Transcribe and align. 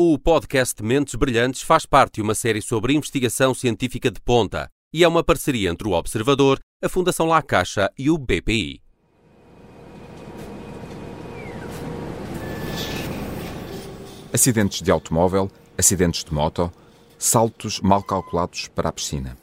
O 0.00 0.16
podcast 0.16 0.80
Mentes 0.80 1.16
Brilhantes 1.16 1.60
faz 1.60 1.84
parte 1.84 2.14
de 2.14 2.22
uma 2.22 2.32
série 2.32 2.62
sobre 2.62 2.94
investigação 2.94 3.52
científica 3.52 4.12
de 4.12 4.20
ponta 4.20 4.70
e 4.94 5.02
é 5.02 5.08
uma 5.08 5.24
parceria 5.24 5.68
entre 5.70 5.88
o 5.88 5.90
Observador, 5.90 6.60
a 6.80 6.88
Fundação 6.88 7.26
La 7.26 7.42
Caixa 7.42 7.90
e 7.98 8.08
o 8.08 8.16
BPI. 8.16 8.80
Acidentes 14.32 14.80
de 14.80 14.88
automóvel, 14.92 15.50
acidentes 15.76 16.22
de 16.22 16.32
moto, 16.32 16.72
saltos 17.18 17.80
mal 17.80 18.04
calculados 18.04 18.68
para 18.68 18.90
a 18.90 18.92
piscina. 18.92 19.36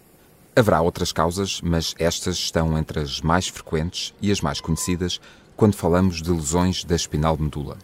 Haverá 0.56 0.80
outras 0.80 1.12
causas, 1.12 1.60
mas 1.62 1.94
estas 2.00 2.38
estão 2.38 2.78
entre 2.78 3.02
as 3.02 3.20
mais 3.20 3.50
frequentes 3.50 4.14
e 4.22 4.32
as 4.32 4.40
mais 4.40 4.62
conhecidas 4.62 5.20
quando 5.58 5.76
falamos 5.76 6.22
de 6.22 6.32
lesões 6.32 6.86
da 6.86 6.96
espinal 6.96 7.38
medula. 7.38 7.78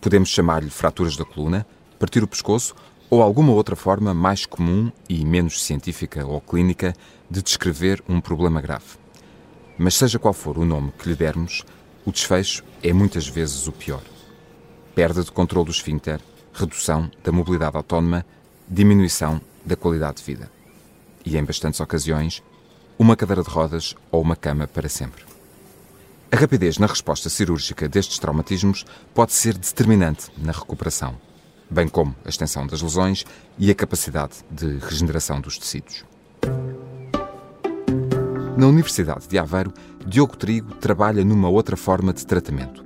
Podemos 0.00 0.28
chamar-lhe 0.28 0.70
fraturas 0.70 1.16
da 1.16 1.24
coluna, 1.24 1.64
partir 1.98 2.22
o 2.22 2.26
pescoço 2.28 2.74
ou 3.10 3.22
alguma 3.22 3.52
outra 3.52 3.76
forma 3.76 4.12
mais 4.12 4.46
comum 4.46 4.90
e 5.08 5.24
menos 5.24 5.62
científica 5.62 6.26
ou 6.26 6.40
clínica 6.40 6.94
de 7.30 7.42
descrever 7.42 8.02
um 8.08 8.20
problema 8.20 8.60
grave. 8.60 8.98
Mas 9.78 9.94
seja 9.94 10.18
qual 10.18 10.34
for 10.34 10.58
o 10.58 10.64
nome 10.64 10.92
que 10.98 11.08
lhe 11.08 11.14
dermos, 11.14 11.64
o 12.04 12.12
desfecho 12.12 12.64
é 12.82 12.92
muitas 12.92 13.26
vezes 13.26 13.66
o 13.66 13.72
pior. 13.72 14.02
Perda 14.94 15.22
de 15.22 15.32
controle 15.32 15.66
do 15.66 15.72
esfíncter, 15.72 16.20
redução 16.52 17.10
da 17.22 17.32
mobilidade 17.32 17.76
autónoma, 17.76 18.24
diminuição 18.68 19.40
da 19.64 19.76
qualidade 19.76 20.18
de 20.18 20.24
vida. 20.24 20.50
E, 21.24 21.36
em 21.36 21.44
bastantes 21.44 21.80
ocasiões, 21.80 22.42
uma 22.98 23.16
cadeira 23.16 23.42
de 23.42 23.48
rodas 23.48 23.94
ou 24.10 24.22
uma 24.22 24.36
cama 24.36 24.66
para 24.66 24.88
sempre. 24.88 25.24
A 26.30 26.36
rapidez 26.36 26.78
na 26.78 26.86
resposta 26.86 27.28
cirúrgica 27.28 27.88
destes 27.88 28.18
traumatismos 28.18 28.84
pode 29.14 29.32
ser 29.32 29.56
determinante 29.56 30.30
na 30.36 30.52
recuperação 30.52 31.16
bem 31.70 31.88
como 31.88 32.14
a 32.24 32.28
extensão 32.28 32.66
das 32.66 32.82
lesões 32.82 33.24
e 33.58 33.70
a 33.70 33.74
capacidade 33.74 34.44
de 34.50 34.78
regeneração 34.78 35.40
dos 35.40 35.58
tecidos. 35.58 36.04
Na 38.56 38.68
Universidade 38.68 39.26
de 39.26 39.38
Aveiro, 39.38 39.72
Diogo 40.06 40.36
Trigo 40.36 40.74
trabalha 40.76 41.24
numa 41.24 41.48
outra 41.48 41.76
forma 41.76 42.12
de 42.12 42.24
tratamento. 42.24 42.84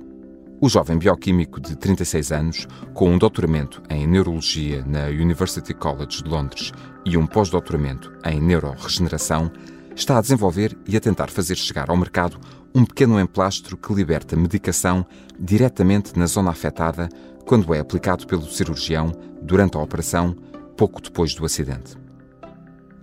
O 0.61 0.67
jovem 0.67 0.97
bioquímico 0.97 1.61
de 1.61 1.75
36 1.75 2.31
anos, 2.31 2.67
com 2.93 3.09
um 3.09 3.17
doutoramento 3.17 3.81
em 3.89 4.05
Neurologia 4.05 4.83
na 4.85 5.05
University 5.05 5.73
College 5.73 6.23
de 6.23 6.29
Londres 6.29 6.71
e 7.05 7.15
um 7.15 7.25
pós-doutoramento 7.25 8.11
em 8.25 8.41
Neuroregeneração, 8.41 9.51
está 9.95 10.17
a 10.17 10.21
desenvolver 10.21 10.77
e 10.87 10.97
a 10.97 10.99
tentar 10.99 11.29
fazer 11.29 11.55
chegar 11.55 11.89
ao 11.89 11.95
mercado 11.95 12.39
um 12.73 12.83
pequeno 12.83 13.19
emplastro 13.19 13.77
que 13.77 13.93
liberta 13.93 14.35
medicação 14.35 15.05
diretamente 15.39 16.17
na 16.17 16.25
zona 16.25 16.51
afetada 16.51 17.09
quando 17.49 17.73
é 17.73 17.79
aplicado 17.79 18.27
pelo 18.27 18.45
cirurgião 18.45 19.11
durante 19.41 19.75
a 19.75 19.81
operação, 19.81 20.35
pouco 20.77 21.01
depois 21.01 21.33
do 21.33 21.43
acidente. 21.43 21.97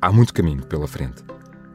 Há 0.00 0.12
muito 0.12 0.33
caminho 0.33 0.64
pela 0.64 0.86
frente, 0.86 1.25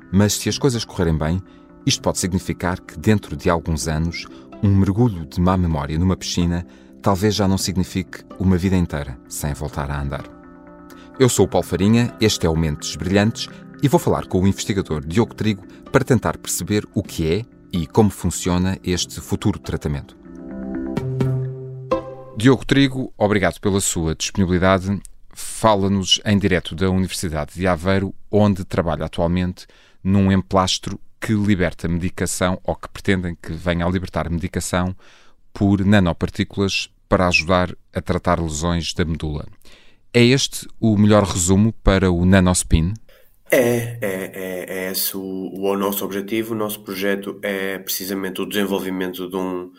mas 0.10 0.36
se 0.36 0.48
as 0.48 0.58
coisas 0.58 0.86
correrem 0.86 1.18
bem, 1.18 1.42
isto 1.86 2.02
pode 2.02 2.18
significar 2.18 2.80
que 2.80 2.98
dentro 2.98 3.36
de 3.36 3.50
alguns 3.50 3.90
anos, 3.90 4.26
um 4.64 4.74
mergulho 4.74 5.26
de 5.26 5.42
má 5.42 5.58
memória 5.58 6.00
numa 6.00 6.16
piscina 6.16 6.66
talvez 7.02 7.36
já 7.36 7.46
não 7.46 7.58
signifique 7.58 8.24
uma 8.40 8.56
vida 8.56 8.78
inteira 8.78 9.20
sem 9.28 9.54
voltar 9.54 9.92
a 9.92 10.02
andar. 10.02 10.24
Eu 11.20 11.28
sou 11.28 11.48
o 11.48 11.50
Paulo 11.50 11.68
Farinha, 11.68 12.16
este 12.22 12.46
é 12.46 12.50
o 12.50 12.56
Mentes 12.56 12.96
Brilhantes 12.96 13.50
e 13.84 13.90
vou 13.90 14.00
falar 14.00 14.28
com 14.28 14.40
o 14.40 14.48
investigador 14.48 15.06
Diogo 15.06 15.36
Trigo 15.36 15.68
para 15.92 16.06
tentar 16.06 16.38
perceber 16.38 16.88
o 16.94 17.04
que 17.04 17.28
é 17.28 17.46
e 17.74 17.86
como 17.86 18.10
funciona 18.10 18.78
este 18.82 19.20
futuro 19.20 19.60
tratamento. 19.60 20.21
Diogo 22.38 22.66
Trigo, 22.66 23.14
obrigado 23.18 23.60
pela 23.60 23.80
sua 23.80 24.16
disponibilidade. 24.16 25.00
Fala-nos 25.34 26.20
em 26.26 26.38
direto 26.38 26.74
da 26.74 26.90
Universidade 26.90 27.54
de 27.54 27.68
Aveiro, 27.68 28.16
onde 28.32 28.64
trabalha 28.66 29.06
atualmente 29.06 29.68
num 30.04 30.32
emplastro 30.32 31.00
que 31.20 31.34
liberta 31.34 31.88
medicação, 31.88 32.60
ou 32.64 32.76
que 32.76 32.90
pretendem 32.90 33.38
que 33.40 33.52
venha 33.52 33.86
a 33.86 33.90
libertar 33.90 34.30
medicação 34.30 34.96
por 35.54 35.86
nanopartículas 35.86 36.90
para 37.08 37.28
ajudar 37.28 37.76
a 37.94 38.02
tratar 38.02 38.42
lesões 38.42 38.94
da 38.94 39.06
medula. 39.06 39.46
É 40.14 40.24
este 40.24 40.68
o 40.80 40.98
melhor 40.98 41.24
resumo 41.24 41.74
para 41.84 42.12
o 42.12 42.26
nanospin? 42.26 42.94
É, 43.52 43.60
é, 43.60 44.32
é, 44.34 44.66
é 44.68 44.92
esse 44.92 45.16
o, 45.16 45.52
o 45.54 45.78
nosso 45.78 46.04
objetivo. 46.06 46.54
O 46.54 46.58
nosso 46.58 46.82
projeto 46.82 47.38
é 47.44 47.78
precisamente 47.78 48.42
o 48.42 48.46
desenvolvimento 48.46 49.30
de 49.30 49.36
um, 49.36 49.72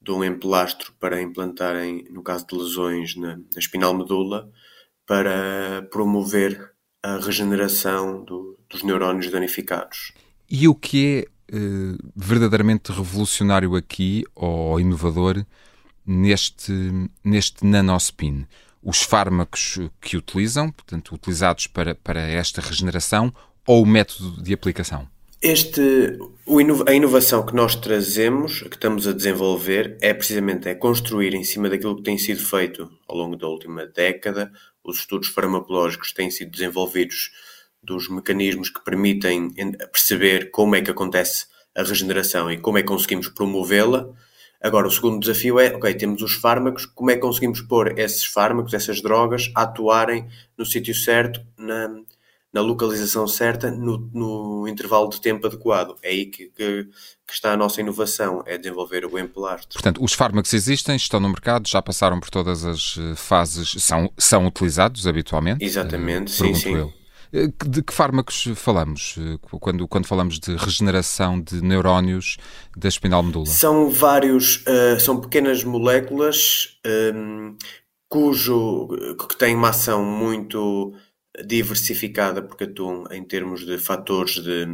de 0.00 0.10
um 0.10 0.22
emplastro 0.24 0.92
para 1.00 1.20
implantarem, 1.20 2.04
no 2.10 2.22
caso 2.22 2.46
de 2.46 2.56
lesões 2.56 3.16
na, 3.16 3.36
na 3.36 3.58
espinal 3.58 3.94
medula, 3.94 4.50
para 5.06 5.86
promover 5.90 6.72
a 7.02 7.16
regeneração 7.16 8.24
do, 8.24 8.58
dos 8.68 8.82
neurónios 8.82 9.30
danificados. 9.30 10.12
E 10.50 10.68
o 10.68 10.74
que 10.74 11.26
é 11.50 11.56
eh, 11.56 11.96
verdadeiramente 12.14 12.92
revolucionário 12.92 13.74
aqui, 13.74 14.24
ou 14.34 14.78
inovador, 14.80 15.44
neste, 16.06 16.72
neste 17.24 17.64
nanospin? 17.64 18.46
Os 18.82 19.02
fármacos 19.02 19.78
que 20.00 20.16
utilizam, 20.16 20.70
portanto, 20.70 21.14
utilizados 21.14 21.66
para, 21.66 21.94
para 21.94 22.20
esta 22.20 22.60
regeneração, 22.60 23.32
ou 23.66 23.82
o 23.82 23.86
método 23.86 24.42
de 24.42 24.54
aplicação? 24.54 25.08
Este, 25.40 26.18
a 26.88 26.92
inovação 26.92 27.46
que 27.46 27.54
nós 27.54 27.76
trazemos, 27.76 28.60
que 28.62 28.74
estamos 28.74 29.06
a 29.06 29.12
desenvolver, 29.12 29.96
é 30.00 30.12
precisamente 30.12 30.68
é 30.68 30.74
construir 30.74 31.32
em 31.32 31.44
cima 31.44 31.70
daquilo 31.70 31.94
que 31.94 32.02
tem 32.02 32.18
sido 32.18 32.44
feito 32.44 32.90
ao 33.06 33.16
longo 33.16 33.36
da 33.36 33.46
última 33.46 33.86
década. 33.86 34.50
Os 34.82 34.98
estudos 34.98 35.28
farmacológicos 35.28 36.12
têm 36.12 36.28
sido 36.28 36.50
desenvolvidos 36.50 37.30
dos 37.80 38.08
mecanismos 38.08 38.68
que 38.68 38.82
permitem 38.82 39.52
perceber 39.92 40.50
como 40.50 40.74
é 40.74 40.82
que 40.82 40.90
acontece 40.90 41.46
a 41.72 41.84
regeneração 41.84 42.50
e 42.50 42.58
como 42.58 42.78
é 42.78 42.82
que 42.82 42.88
conseguimos 42.88 43.28
promovê-la. 43.28 44.08
Agora, 44.60 44.88
o 44.88 44.90
segundo 44.90 45.20
desafio 45.20 45.60
é, 45.60 45.68
ok, 45.68 45.94
temos 45.94 46.20
os 46.20 46.34
fármacos, 46.34 46.84
como 46.84 47.12
é 47.12 47.14
que 47.14 47.20
conseguimos 47.20 47.60
pôr 47.60 47.96
esses 47.96 48.24
fármacos, 48.24 48.74
essas 48.74 49.00
drogas, 49.00 49.52
a 49.54 49.62
atuarem 49.62 50.26
no 50.56 50.66
sítio 50.66 50.96
certo, 50.96 51.40
na, 51.56 51.88
na 52.52 52.60
localização 52.60 53.26
certa, 53.26 53.70
no, 53.70 54.10
no, 54.12 54.68
intervalo 54.68 55.08
de 55.08 55.20
tempo 55.20 55.46
adequado. 55.46 55.96
É 56.02 56.08
aí 56.08 56.26
que, 56.26 56.46
que, 56.46 56.84
que, 57.26 57.32
está 57.32 57.52
a 57.52 57.56
nossa 57.56 57.80
inovação, 57.80 58.42
é 58.46 58.56
desenvolver 58.56 59.04
o 59.04 59.18
emplastro. 59.18 59.74
Portanto, 59.74 60.02
os 60.02 60.14
fármacos 60.14 60.52
existem, 60.54 60.96
estão 60.96 61.20
no 61.20 61.28
mercado, 61.28 61.68
já 61.68 61.82
passaram 61.82 62.18
por 62.18 62.30
todas 62.30 62.64
as 62.64 62.96
eh, 62.98 63.14
fases, 63.14 63.74
são, 63.82 64.10
são 64.16 64.46
utilizados 64.46 65.06
habitualmente? 65.06 65.64
Exatamente, 65.64 66.30
sim, 66.30 66.54
sim. 66.54 66.74
Eu. 66.74 66.92
Eh, 67.32 67.48
de 67.66 67.82
que 67.82 67.92
fármacos 67.92 68.48
falamos 68.56 69.16
quando, 69.60 69.86
quando 69.86 70.06
falamos 70.06 70.38
de 70.38 70.56
regeneração 70.56 71.40
de 71.40 71.62
neurónios 71.62 72.38
da 72.76 72.88
espinal 72.88 73.22
medula? 73.22 73.46
São 73.46 73.90
vários, 73.90 74.64
uh, 74.66 74.98
são 74.98 75.20
pequenas 75.20 75.62
moléculas 75.62 76.78
um, 77.14 77.54
cujo 78.08 78.88
que 79.28 79.36
têm 79.36 79.54
uma 79.54 79.68
ação 79.68 80.02
muito 80.02 80.94
diversificada 81.44 82.42
porque 82.42 82.64
atuam 82.64 83.04
em 83.10 83.22
termos 83.22 83.64
de 83.64 83.78
fatores 83.78 84.42
de, 84.42 84.66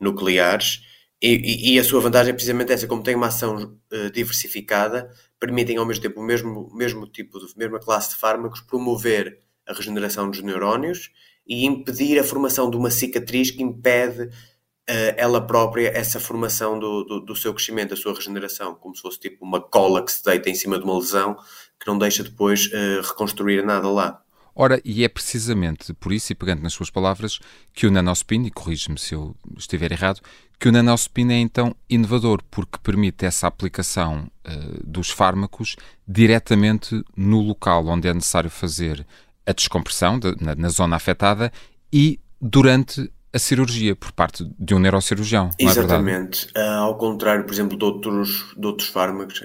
nucleares 0.00 0.82
e, 1.22 1.36
e, 1.36 1.74
e, 1.74 1.78
a 1.78 1.84
sua 1.84 2.00
vantagem 2.00 2.32
é 2.32 2.34
precisamente 2.34 2.72
essa, 2.72 2.86
como 2.86 3.02
tem 3.02 3.14
uma 3.14 3.28
ação 3.28 3.78
uh, 3.90 4.10
diversificada, 4.10 5.10
permitem 5.40 5.78
ao 5.78 5.86
mesmo 5.86 6.02
tempo 6.02 6.20
o 6.20 6.22
mesmo, 6.22 6.70
mesmo 6.74 7.06
tipo 7.06 7.38
de 7.38 7.56
mesma 7.56 7.78
classe 7.78 8.10
de 8.10 8.16
fármacos 8.16 8.60
promover 8.60 9.38
a 9.66 9.72
regeneração 9.72 10.30
dos 10.30 10.42
neurónios 10.42 11.10
e 11.46 11.64
impedir 11.64 12.18
a 12.18 12.24
formação 12.24 12.70
de 12.70 12.76
uma 12.76 12.90
cicatriz 12.90 13.50
que 13.50 13.62
impede 13.62 14.24
uh, 14.24 15.14
ela 15.16 15.40
própria 15.40 15.88
essa 15.88 16.20
formação 16.20 16.78
do, 16.78 17.04
do, 17.04 17.20
do, 17.20 17.36
seu 17.36 17.54
crescimento, 17.54 17.94
a 17.94 17.96
sua 17.96 18.14
regeneração, 18.14 18.74
como 18.74 18.94
se 18.94 19.02
fosse 19.02 19.20
tipo 19.20 19.44
uma 19.44 19.60
cola 19.60 20.04
que 20.04 20.12
se 20.12 20.22
deita 20.22 20.50
em 20.50 20.54
cima 20.54 20.78
de 20.78 20.84
uma 20.84 20.98
lesão 20.98 21.36
que 21.80 21.86
não 21.86 21.98
deixa 21.98 22.22
depois 22.22 22.66
uh, 22.66 23.00
reconstruir 23.02 23.64
nada 23.64 23.88
lá. 23.88 24.23
Ora, 24.54 24.80
e 24.84 25.02
é 25.02 25.08
precisamente 25.08 25.92
por 25.94 26.12
isso, 26.12 26.32
e 26.32 26.34
pegando 26.34 26.62
nas 26.62 26.72
suas 26.72 26.90
palavras, 26.90 27.40
que 27.72 27.86
o 27.86 27.90
nanospin, 27.90 28.44
e 28.44 28.50
corrige-me 28.50 28.98
se 28.98 29.14
eu 29.14 29.34
estiver 29.56 29.90
errado, 29.90 30.20
que 30.58 30.68
o 30.68 30.72
nanospin 30.72 31.30
é 31.30 31.38
então 31.38 31.74
inovador, 31.90 32.40
porque 32.50 32.78
permite 32.82 33.26
essa 33.26 33.46
aplicação 33.46 34.30
uh, 34.46 34.86
dos 34.86 35.10
fármacos 35.10 35.76
diretamente 36.06 37.02
no 37.16 37.40
local 37.40 37.86
onde 37.88 38.08
é 38.08 38.14
necessário 38.14 38.50
fazer 38.50 39.04
a 39.46 39.52
descompressão 39.52 40.18
de, 40.18 40.34
na, 40.40 40.54
na, 40.54 40.68
zona 40.68 40.96
afetada 40.96 41.52
e 41.92 42.20
durante 42.40 43.10
a 43.32 43.38
cirurgia 43.38 43.96
por 43.96 44.12
parte 44.12 44.48
de 44.58 44.74
um 44.74 44.78
neurocirurgião. 44.78 45.50
É 45.58 45.64
Exatamente. 45.64 46.48
É 46.54 46.60
uh, 46.60 46.84
ao 46.84 46.96
contrário, 46.96 47.44
por 47.44 47.52
exemplo, 47.52 47.76
de 47.76 47.84
outros, 47.84 48.54
de 48.56 48.66
outros 48.66 48.88
fármacos, 48.88 49.42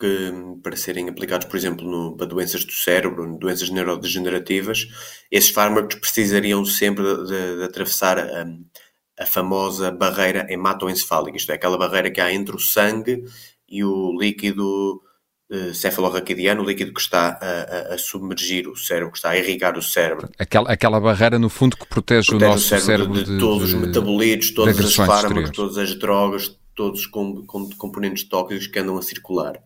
que, 0.00 0.32
para 0.62 0.76
serem 0.76 1.10
aplicados, 1.10 1.46
por 1.46 1.56
exemplo, 1.56 1.86
no, 1.86 2.16
para 2.16 2.26
doenças 2.26 2.64
do 2.64 2.72
cérebro, 2.72 3.36
doenças 3.38 3.68
neurodegenerativas, 3.68 4.88
esses 5.30 5.50
fármacos 5.50 5.96
precisariam 5.96 6.64
sempre 6.64 7.04
de, 7.04 7.26
de, 7.26 7.56
de 7.58 7.64
atravessar 7.64 8.18
a, 8.18 8.46
a, 9.20 9.26
famosa 9.26 9.90
barreira 9.90 10.46
hematoencefálica, 10.48 11.36
isto 11.36 11.52
é, 11.52 11.54
aquela 11.54 11.76
barreira 11.76 12.10
que 12.10 12.20
há 12.20 12.32
entre 12.32 12.56
o 12.56 12.58
sangue 12.58 13.22
e 13.68 13.84
o 13.84 14.18
líquido 14.18 15.02
uh, 15.50 15.74
cefalorraquidiano, 15.74 16.62
o 16.62 16.66
líquido 16.66 16.94
que 16.94 17.00
está 17.00 17.38
a, 17.38 17.92
a, 17.92 17.94
a, 17.94 17.98
submergir 17.98 18.68
o 18.68 18.74
cérebro, 18.74 19.12
que 19.12 19.18
está 19.18 19.30
a 19.30 19.38
irrigar 19.38 19.76
o 19.76 19.82
cérebro. 19.82 20.30
Aquela, 20.38 20.72
aquela 20.72 20.98
barreira, 20.98 21.38
no 21.38 21.50
fundo, 21.50 21.76
que 21.76 21.86
protege, 21.86 22.30
protege 22.30 22.46
o 22.46 22.54
nosso 22.54 22.74
o 22.74 22.80
cérebro, 22.80 23.12
de, 23.12 23.24
de, 23.24 23.32
de, 23.34 23.38
todos 23.38 23.74
os 23.74 23.74
metabolitos, 23.74 24.50
todos 24.52 24.78
os 24.78 24.96
fármacos, 24.96 25.50
todas 25.50 25.76
as 25.76 25.94
drogas, 25.94 26.58
todos 26.74 27.00
os 27.00 27.06
com, 27.06 27.44
com, 27.44 27.68
componentes 27.76 28.24
tóxicos 28.24 28.66
que 28.66 28.78
andam 28.78 28.96
a 28.96 29.02
circular. 29.02 29.62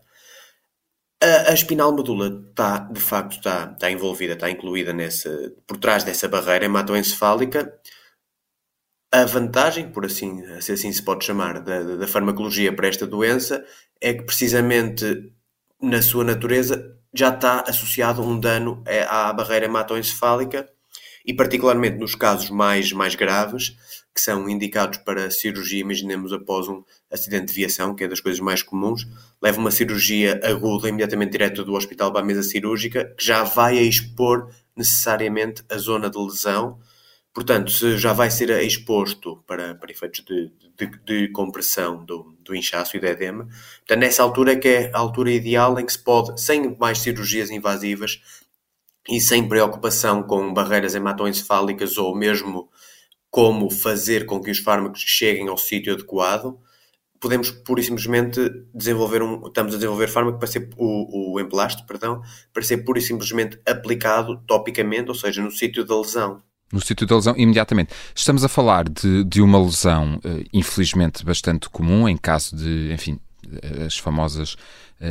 A, 1.25 1.49
a 1.49 1.53
espinal 1.53 1.91
medula 1.91 2.27
está, 2.49 2.77
de 2.77 2.99
facto, 2.99 3.37
está, 3.37 3.71
está 3.73 3.89
envolvida, 3.89 4.33
está 4.33 4.49
incluída 4.49 4.93
nessa, 4.93 5.51
por 5.65 5.77
trás 5.77 6.03
dessa 6.03 6.27
barreira 6.27 6.65
hematoencefálica. 6.65 7.73
A 9.11 9.25
vantagem, 9.25 9.91
por 9.91 10.05
assim, 10.05 10.43
se 10.61 10.71
assim 10.73 10.91
se 10.91 11.01
pode 11.01 11.25
chamar, 11.25 11.61
da, 11.61 11.81
da 11.95 12.07
farmacologia 12.07 12.75
para 12.75 12.87
esta 12.87 13.07
doença 13.07 13.65
é 13.99 14.13
que 14.13 14.23
precisamente 14.23 15.31
na 15.81 16.01
sua 16.01 16.23
natureza 16.23 16.95
já 17.13 17.29
está 17.29 17.61
associado 17.61 18.21
um 18.21 18.39
dano 18.39 18.83
à 19.07 19.33
barreira 19.33 19.65
hematoencefálica 19.65 20.69
e 21.25 21.33
particularmente 21.33 21.97
nos 21.97 22.15
casos 22.15 22.49
mais, 22.49 22.91
mais 22.91 23.15
graves, 23.15 23.75
que 24.13 24.21
são 24.21 24.47
indicados 24.49 24.99
para 24.99 25.29
cirurgia, 25.29 25.81
imaginemos 25.81 26.31
após 26.31 26.67
um 26.67 26.83
acidente 27.11 27.47
de 27.47 27.53
viação, 27.53 27.93
que 27.93 28.03
é 28.03 28.07
das 28.07 28.19
coisas 28.19 28.39
mais 28.39 28.63
comuns, 28.63 29.07
leva 29.41 29.59
uma 29.59 29.71
cirurgia 29.71 30.39
aguda 30.43 30.87
imediatamente 30.87 31.31
direto 31.31 31.65
do 31.65 31.73
hospital 31.73 32.11
para 32.11 32.21
a 32.21 32.25
mesa 32.25 32.43
cirúrgica, 32.43 33.13
que 33.17 33.25
já 33.25 33.43
vai 33.43 33.77
expor 33.77 34.49
necessariamente 34.75 35.63
a 35.69 35.77
zona 35.77 36.09
de 36.09 36.17
lesão, 36.17 36.79
Portanto, 37.35 37.69
se 37.69 37.97
já 37.97 38.13
vai 38.13 38.31
ser 38.31 38.49
exposto 38.63 39.43
para, 39.45 39.75
para 39.75 39.91
efeitos 39.91 40.23
de, 40.23 40.49
de, 40.77 40.87
de 41.05 41.27
compressão 41.33 42.05
do, 42.05 42.33
do 42.39 42.55
inchaço 42.55 42.95
e 42.95 42.99
do 42.99 43.05
edema, 43.05 43.43
portanto, 43.79 43.99
nessa 43.99 44.23
altura 44.23 44.53
é 44.53 44.55
que 44.55 44.67
é 44.69 44.91
a 44.93 44.99
altura 44.99 45.31
ideal 45.31 45.77
em 45.77 45.85
que 45.85 45.91
se 45.91 45.99
pode, 46.01 46.39
sem 46.39 46.77
mais 46.77 46.99
cirurgias 46.99 47.49
invasivas 47.51 48.21
e 49.09 49.19
sem 49.19 49.47
preocupação 49.47 50.23
com 50.23 50.53
barreiras 50.53 50.95
hematoencefálicas 50.95 51.97
ou 51.97 52.15
mesmo 52.15 52.69
como 53.29 53.69
fazer 53.69 54.25
com 54.25 54.39
que 54.41 54.49
os 54.49 54.59
fármacos 54.59 55.01
cheguem 55.01 55.49
ao 55.49 55.57
sítio 55.57 55.93
adequado, 55.93 56.57
podemos 57.19 57.51
pura 57.51 57.81
e 57.81 57.83
simplesmente 57.83 58.39
desenvolver 58.73 59.21
um, 59.21 59.47
estamos 59.47 59.73
a 59.73 59.77
desenvolver 59.77 60.07
fármaco 60.07 60.39
para 60.39 60.47
ser 60.47 60.69
o, 60.77 61.33
o 61.33 61.39
emplasto, 61.39 61.85
perdão, 61.85 62.21
para 62.53 62.63
ser 62.63 62.77
pura 62.77 62.99
e 62.99 63.01
simplesmente 63.01 63.59
aplicado 63.67 64.37
topicamente, 64.47 65.09
ou 65.09 65.15
seja, 65.15 65.41
no 65.41 65.51
sítio 65.51 65.83
da 65.83 65.99
lesão. 65.99 66.41
No 66.71 66.81
sítio 66.81 67.05
da 67.05 67.15
lesão, 67.15 67.35
imediatamente. 67.37 67.93
Estamos 68.15 68.43
a 68.43 68.47
falar 68.47 68.87
de, 68.87 69.23
de 69.23 69.41
uma 69.41 69.61
lesão, 69.61 70.15
uh, 70.17 70.43
infelizmente, 70.53 71.25
bastante 71.25 71.69
comum, 71.69 72.07
em 72.07 72.17
caso 72.17 72.55
de, 72.55 72.91
enfim, 72.93 73.19
as 73.85 73.97
famosas, 73.97 74.55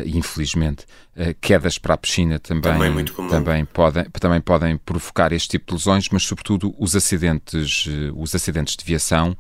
infelizmente, 0.07 0.85
uh, 1.17 1.35
quedas 1.41 1.79
para 1.79 1.95
a 1.95 1.97
piscina 1.97 2.39
também, 2.39 2.73
também, 2.73 3.05
também, 3.29 3.65
podem, 3.65 4.05
também 4.05 4.41
podem 4.41 4.77
provocar 4.79 5.33
este 5.33 5.51
tipo 5.51 5.67
de 5.67 5.75
lesões, 5.75 6.09
mas 6.11 6.23
sobretudo 6.25 6.75
os 6.79 6.97
acidentes, 6.97 7.87
os 8.15 8.35
acidentes 8.35 8.77
de 8.77 8.85
viação, 8.85 9.37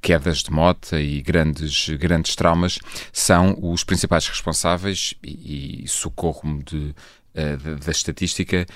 quedas 0.00 0.38
de 0.38 0.50
moto 0.50 0.96
e 0.96 1.22
grandes, 1.22 1.88
grandes 1.90 2.36
traumas 2.36 2.78
são 3.12 3.58
os 3.60 3.84
principais 3.84 4.26
responsáveis, 4.28 5.14
e, 5.22 5.84
e 5.84 5.88
socorro-me 5.88 6.62
da 7.84 7.90
estatística, 7.90 8.66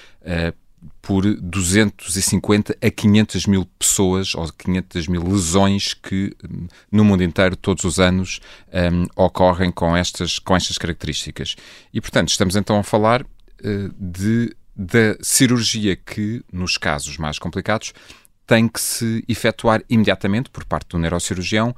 por 1.00 1.24
250 1.24 2.76
a 2.80 2.90
500 2.90 3.46
mil 3.46 3.66
pessoas 3.78 4.34
ou 4.34 4.46
500 4.52 5.08
mil 5.08 5.22
lesões 5.22 5.94
que 5.94 6.36
hum, 6.44 6.66
no 6.90 7.04
mundo 7.04 7.22
inteiro 7.22 7.56
todos 7.56 7.84
os 7.84 7.98
anos 7.98 8.40
um, 8.92 9.06
ocorrem 9.16 9.70
com 9.70 9.96
estas, 9.96 10.38
com 10.38 10.54
estas 10.54 10.76
características. 10.76 11.56
E 11.92 12.00
portanto 12.00 12.28
estamos 12.28 12.56
então 12.56 12.78
a 12.78 12.82
falar 12.82 13.22
uh, 13.22 13.94
de, 13.98 14.54
da 14.76 15.16
cirurgia 15.22 15.96
que, 15.96 16.42
nos 16.52 16.76
casos 16.76 17.16
mais 17.16 17.38
complicados, 17.38 17.92
tem 18.46 18.66
que 18.66 18.80
se 18.80 19.22
efetuar 19.28 19.82
imediatamente 19.90 20.48
por 20.48 20.64
parte 20.64 20.88
do 20.88 20.98
neurocirurgião 20.98 21.76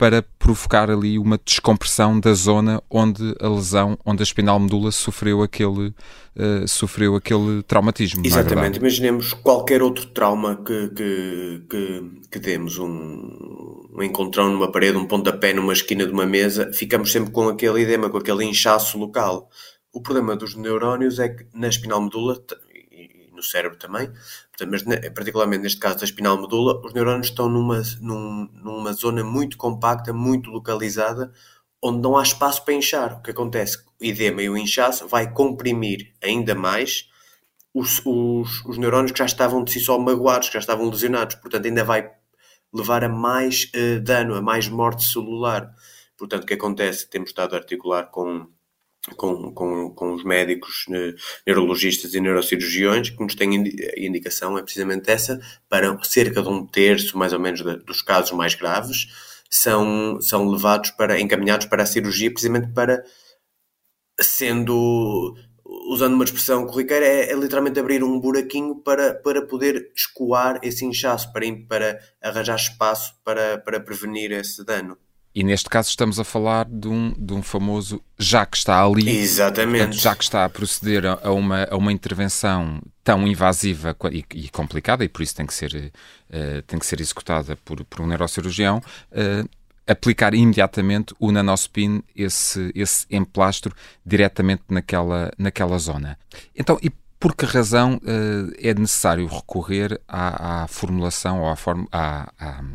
para 0.00 0.22
provocar 0.38 0.90
ali 0.90 1.18
uma 1.18 1.38
descompressão 1.44 2.18
da 2.18 2.32
zona 2.32 2.82
onde 2.88 3.34
a 3.38 3.46
lesão, 3.46 3.98
onde 4.02 4.22
a 4.22 4.24
espinal 4.24 4.58
medula 4.58 4.90
sofreu 4.90 5.42
aquele, 5.42 5.88
uh, 5.88 6.66
sofreu 6.66 7.16
aquele 7.16 7.62
traumatismo. 7.64 8.22
É 8.24 8.26
Exatamente. 8.26 8.76
É 8.76 8.80
Imaginemos 8.80 9.34
qualquer 9.34 9.82
outro 9.82 10.06
trauma 10.06 10.56
que, 10.64 10.88
que, 10.88 11.62
que, 11.68 12.02
que 12.30 12.38
demos, 12.38 12.78
um, 12.78 13.90
um 13.94 14.02
encontrão 14.02 14.50
numa 14.50 14.72
parede, 14.72 14.96
um 14.96 15.06
pontapé 15.06 15.52
numa 15.52 15.74
esquina 15.74 16.06
de 16.06 16.12
uma 16.12 16.24
mesa, 16.24 16.72
ficamos 16.72 17.12
sempre 17.12 17.30
com 17.30 17.50
aquele 17.50 17.82
edema, 17.82 18.08
com 18.08 18.16
aquele 18.16 18.46
inchaço 18.46 18.96
local. 18.96 19.50
O 19.92 20.00
problema 20.00 20.34
dos 20.34 20.56
neurónios 20.56 21.18
é 21.18 21.28
que 21.28 21.44
na 21.52 21.68
espinal 21.68 22.00
medula 22.00 22.42
no 23.40 23.42
cérebro 23.42 23.78
também, 23.78 24.10
mas 24.68 24.82
particularmente 25.14 25.62
neste 25.62 25.80
caso 25.80 25.98
da 25.98 26.04
espinal 26.04 26.40
medula, 26.40 26.80
os 26.84 26.92
neurônios 26.92 27.28
estão 27.28 27.48
numa, 27.48 27.82
num, 28.00 28.48
numa 28.52 28.92
zona 28.92 29.24
muito 29.24 29.56
compacta, 29.56 30.12
muito 30.12 30.50
localizada, 30.50 31.32
onde 31.82 32.00
não 32.00 32.16
há 32.16 32.22
espaço 32.22 32.64
para 32.64 32.74
inchar. 32.74 33.18
O 33.18 33.22
que 33.22 33.30
acontece? 33.30 33.78
O 34.00 34.04
edema 34.04 34.42
e 34.42 34.50
o 34.50 34.56
inchaço 34.56 35.08
vai 35.08 35.32
comprimir 35.32 36.12
ainda 36.22 36.54
mais 36.54 37.08
os, 37.72 38.02
os, 38.04 38.64
os 38.66 38.76
neurónios 38.76 39.12
que 39.12 39.18
já 39.18 39.26
estavam 39.26 39.64
de 39.64 39.72
si 39.72 39.80
só 39.80 39.98
magoados, 39.98 40.48
que 40.48 40.54
já 40.54 40.60
estavam 40.60 40.88
lesionados, 40.90 41.36
portanto 41.36 41.66
ainda 41.66 41.84
vai 41.84 42.10
levar 42.72 43.02
a 43.02 43.08
mais 43.08 43.70
uh, 43.74 44.00
dano, 44.00 44.34
a 44.34 44.42
mais 44.42 44.68
morte 44.68 45.04
celular. 45.04 45.74
Portanto, 46.16 46.44
o 46.44 46.46
que 46.46 46.54
acontece? 46.54 47.08
Temos 47.08 47.30
estado 47.30 47.54
a 47.54 47.58
articular 47.58 48.10
com 48.10 48.46
com, 49.16 49.52
com, 49.52 49.90
com 49.90 50.14
os 50.14 50.24
médicos 50.24 50.84
neurologistas 51.46 52.14
e 52.14 52.20
neurocirurgiões 52.20 53.10
que 53.10 53.22
nos 53.22 53.34
têm 53.34 53.54
indicação 53.96 54.58
é 54.58 54.62
precisamente 54.62 55.10
essa, 55.10 55.40
para 55.68 56.02
cerca 56.04 56.42
de 56.42 56.48
um 56.48 56.66
terço, 56.66 57.16
mais 57.16 57.32
ou 57.32 57.40
menos, 57.40 57.62
dos 57.84 58.02
casos 58.02 58.32
mais 58.32 58.54
graves, 58.54 59.08
são, 59.50 60.20
são 60.20 60.48
levados 60.48 60.90
para, 60.90 61.18
encaminhados 61.18 61.66
para 61.66 61.82
a 61.82 61.86
cirurgia, 61.86 62.30
precisamente 62.30 62.72
para, 62.72 63.02
sendo, 64.20 65.34
usando 65.88 66.14
uma 66.14 66.24
expressão 66.24 66.66
corriqueira, 66.66 67.06
é, 67.06 67.32
é 67.32 67.34
literalmente 67.34 67.80
abrir 67.80 68.04
um 68.04 68.20
buraquinho 68.20 68.76
para, 68.76 69.14
para 69.14 69.46
poder 69.46 69.90
escoar 69.96 70.60
esse 70.62 70.84
inchaço, 70.84 71.32
para, 71.32 71.46
para 71.68 71.98
arranjar 72.22 72.56
espaço 72.56 73.14
para, 73.24 73.58
para 73.58 73.80
prevenir 73.80 74.30
esse 74.30 74.64
dano. 74.64 74.96
E 75.32 75.44
neste 75.44 75.68
caso 75.68 75.88
estamos 75.88 76.18
a 76.18 76.24
falar 76.24 76.66
de 76.66 76.88
um, 76.88 77.14
de 77.16 77.32
um 77.32 77.42
famoso 77.42 78.02
já 78.18 78.44
que 78.44 78.56
está 78.56 78.84
ali, 78.84 79.08
Exatamente. 79.08 79.78
Portanto, 79.78 80.00
já 80.00 80.16
que 80.16 80.24
está 80.24 80.44
a 80.44 80.48
proceder 80.48 81.04
a 81.06 81.30
uma, 81.30 81.68
a 81.70 81.76
uma 81.76 81.92
intervenção 81.92 82.82
tão 83.04 83.26
invasiva 83.26 83.96
e, 84.10 84.24
e 84.34 84.48
complicada, 84.48 85.04
e 85.04 85.08
por 85.08 85.22
isso 85.22 85.36
tem 85.36 85.46
que 85.46 85.54
ser, 85.54 85.92
uh, 86.30 86.62
tem 86.66 86.78
que 86.78 86.86
ser 86.86 87.00
executada 87.00 87.56
por, 87.64 87.84
por 87.84 88.00
um 88.00 88.08
neurocirurgião, 88.08 88.82
uh, 89.12 89.48
aplicar 89.86 90.34
imediatamente 90.34 91.14
o 91.18 91.30
nanospin, 91.32 92.02
esse, 92.14 92.70
esse 92.74 93.06
emplastro, 93.10 93.74
diretamente 94.04 94.62
naquela, 94.68 95.32
naquela 95.38 95.78
zona. 95.78 96.18
Então, 96.56 96.78
e 96.82 96.90
por 97.20 97.36
que 97.36 97.44
razão 97.44 97.96
uh, 97.96 98.52
é 98.58 98.72
necessário 98.72 99.26
recorrer 99.26 100.00
à, 100.08 100.62
à 100.62 100.66
formulação 100.66 101.42
ou 101.42 101.50
à, 101.50 101.54
form, 101.54 101.84
à, 101.92 102.32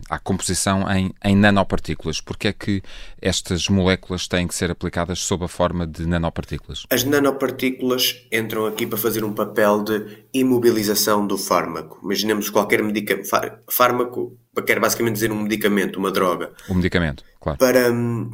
à, 0.07 0.19
composição 0.19 0.87
em, 0.91 1.11
em 1.23 1.35
nanopartículas? 1.35 2.21
Porque 2.21 2.49
é 2.49 2.53
que 2.53 2.83
estas 3.19 3.67
moléculas 3.67 4.27
têm 4.27 4.47
que 4.47 4.53
ser 4.53 4.69
aplicadas 4.69 5.17
sob 5.17 5.45
a 5.45 5.47
forma 5.47 5.87
de 5.87 6.05
nanopartículas? 6.05 6.83
As 6.91 7.03
nanopartículas 7.03 8.27
entram 8.31 8.67
aqui 8.67 8.85
para 8.85 8.99
fazer 8.99 9.23
um 9.23 9.33
papel 9.33 9.83
de 9.83 10.25
imobilização 10.31 11.25
do 11.25 11.39
fármaco. 11.39 11.99
Imaginemos 12.03 12.47
qualquer 12.47 12.83
medicamento. 12.83 13.27
Fármaco 13.67 14.37
quer 14.63 14.79
basicamente 14.79 15.15
dizer 15.15 15.31
um 15.31 15.41
medicamento, 15.41 15.97
uma 15.97 16.11
droga. 16.11 16.51
Um 16.69 16.75
medicamento, 16.75 17.23
claro. 17.41 17.57
Para 17.57 17.91
hum, 17.91 18.29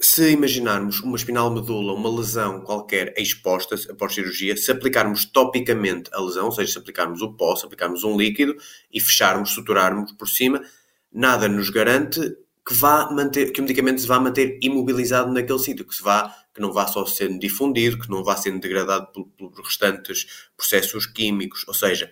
se 0.00 0.30
imaginarmos 0.30 1.00
uma 1.00 1.16
espinal 1.16 1.50
medula, 1.50 1.94
uma 1.94 2.14
lesão 2.14 2.60
qualquer 2.60 3.14
exposta 3.16 3.76
após 3.90 4.14
cirurgia, 4.14 4.56
se 4.56 4.70
aplicarmos 4.70 5.24
topicamente 5.24 6.10
a 6.12 6.20
lesão, 6.20 6.46
ou 6.46 6.52
seja, 6.52 6.72
se 6.72 6.78
aplicarmos 6.78 7.22
o 7.22 7.32
pó, 7.32 7.56
se 7.56 7.64
aplicarmos 7.64 8.04
um 8.04 8.16
líquido 8.16 8.56
e 8.92 9.00
fecharmos, 9.00 9.50
suturarmos 9.50 10.12
por 10.12 10.28
cima, 10.28 10.62
nada 11.10 11.48
nos 11.48 11.70
garante 11.70 12.20
que, 12.66 12.74
vá 12.74 13.10
manter, 13.10 13.52
que 13.52 13.60
o 13.60 13.62
medicamento 13.62 14.00
se 14.00 14.06
vá 14.06 14.20
manter 14.20 14.58
imobilizado 14.60 15.32
naquele 15.32 15.58
sítio, 15.58 15.84
que, 15.84 15.94
se 15.94 16.02
vá, 16.02 16.34
que 16.52 16.60
não 16.60 16.72
vá 16.72 16.86
só 16.86 17.06
sendo 17.06 17.38
difundido, 17.38 17.98
que 17.98 18.10
não 18.10 18.22
vá 18.22 18.36
sendo 18.36 18.60
degradado 18.60 19.08
pelos 19.38 19.56
restantes 19.64 20.48
processos 20.56 21.06
químicos. 21.06 21.64
Ou 21.68 21.74
seja, 21.74 22.10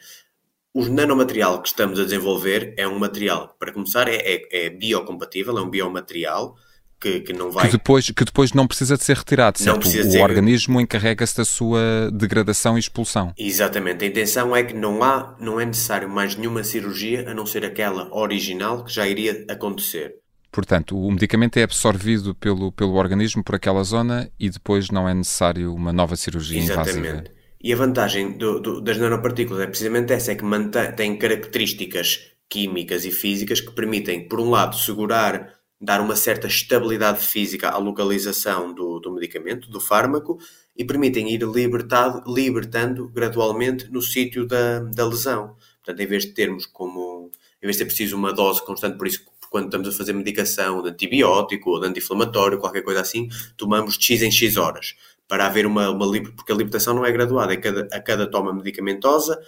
o 0.73 0.87
nanomaterial 0.87 1.61
que 1.61 1.69
estamos 1.69 1.99
a 2.01 2.05
desenvolver 2.05 2.73
é 2.79 2.89
um 2.89 2.99
material, 2.99 3.55
para 3.59 3.73
começar, 3.73 4.09
é, 4.09 4.17
é, 4.17 4.67
é 4.67 4.71
biocompatível, 4.71 5.59
é 5.59 5.63
um 5.63 5.69
biomaterial 5.69 6.57
que, 7.05 7.21
que, 7.21 7.33
não 7.35 7.51
vai. 7.51 7.67
Que 7.67 7.73
depois, 7.73 8.11
que 8.11 8.25
depois 8.25 8.53
não 8.55 8.67
precisa 8.67 8.97
de 8.97 9.05
ser 9.05 9.19
retirado, 9.19 9.59
certo? 9.59 9.87
o 9.87 9.91
ser... 9.91 10.23
organismo 10.23 10.81
encarrega-se 10.81 11.37
da 11.37 11.45
sua 11.45 12.11
degradação 12.11 12.77
e 12.77 12.81
expulsão. 12.81 13.35
Exatamente. 13.39 14.05
A 14.05 14.09
intenção 14.09 14.57
é 14.57 14.63
que 14.63 14.73
não 14.73 15.03
há, 15.03 15.37
não 15.39 15.61
é 15.61 15.67
necessário 15.67 16.09
mais 16.09 16.35
nenhuma 16.35 16.65
cirurgia 16.65 17.31
a 17.31 17.35
não 17.35 17.45
ser 17.45 17.63
aquela 17.63 18.09
original 18.11 18.85
que 18.85 18.93
já 18.93 19.07
iria 19.07 19.45
acontecer. 19.51 20.15
Portanto, 20.51 20.97
o 20.97 21.11
medicamento 21.11 21.59
é 21.59 21.65
absorvido 21.65 22.35
pelo, 22.35 22.73
pelo 22.73 22.95
organismo 22.95 23.45
por 23.45 23.57
aquela 23.57 23.83
zona 23.83 24.31
e 24.41 24.49
depois 24.49 24.89
não 24.91 25.07
é 25.07 25.13
necessário 25.13 25.75
uma 25.75 25.93
nova 25.93 26.17
cirurgia 26.17 26.59
Exatamente. 26.59 26.99
invasiva. 26.99 27.25
E 27.63 27.73
a 27.73 27.77
vantagem 27.77 28.39
do, 28.39 28.61
do, 28.61 28.81
das 28.81 28.97
nanopartículas 28.97 29.63
é 29.63 29.67
precisamente 29.67 30.13
essa, 30.13 30.33
é 30.33 30.35
que 30.37 30.45
mantém, 30.45 30.93
tem 30.93 31.19
características 31.19 32.31
químicas 32.49 33.05
e 33.05 33.11
físicas 33.11 33.61
que 33.61 33.73
permitem, 33.73 34.29
por 34.29 34.41
um 34.41 34.51
lado, 34.51 34.77
segurar, 34.77 35.51
dar 35.85 36.01
uma 36.01 36.17
certa 36.17 36.47
estabilidade 36.47 37.21
física 37.21 37.69
à 37.69 37.77
localização 37.77 38.73
do, 38.73 38.99
do 38.99 39.13
medicamento, 39.13 39.69
do 39.69 39.81
fármaco, 39.81 40.39
e 40.77 40.85
permitem 40.85 41.33
ir 41.33 41.43
libertando 42.27 43.09
gradualmente 43.11 43.91
no 43.91 44.03
sítio 44.03 44.47
da, 44.47 44.81
da 44.81 45.07
lesão. 45.07 45.55
Portanto, 45.77 46.01
em 46.01 46.07
vez 46.07 46.25
de 46.25 46.33
termos 46.33 46.67
como, 46.67 47.31
em 47.63 47.67
vez 47.67 47.77
de 47.77 47.83
ser 47.83 47.85
preciso 47.85 48.17
uma 48.17 48.33
dose 48.33 48.65
constante, 48.65 48.97
por 48.97 49.07
isso 49.07 49.25
quando 49.51 49.67
estamos 49.67 49.87
a 49.87 49.93
fazer 49.93 50.13
medicação 50.13 50.83
de 50.83 50.89
antibiótico 50.89 51.71
ou 51.71 51.81
de 51.81 51.87
anti-inflamatório, 51.87 52.59
qualquer 52.59 52.83
coisa 52.83 53.01
assim, 53.01 53.29
tomamos 53.57 53.97
de 53.97 54.05
X 54.05 54.23
em 54.23 54.31
X 54.33 54.57
horas. 54.57 54.97
Para 55.29 55.47
haver 55.47 55.65
uma, 55.65 55.91
uma 55.91 56.11
porque 56.35 56.51
a 56.51 56.57
libertação 56.57 56.93
não 56.93 57.07
é 57.07 57.13
graduada, 57.13 57.53
é 57.53 57.57
cada, 57.57 57.89
a 57.93 58.01
cada 58.01 58.29
toma 58.29 58.53
medicamentosa 58.53 59.39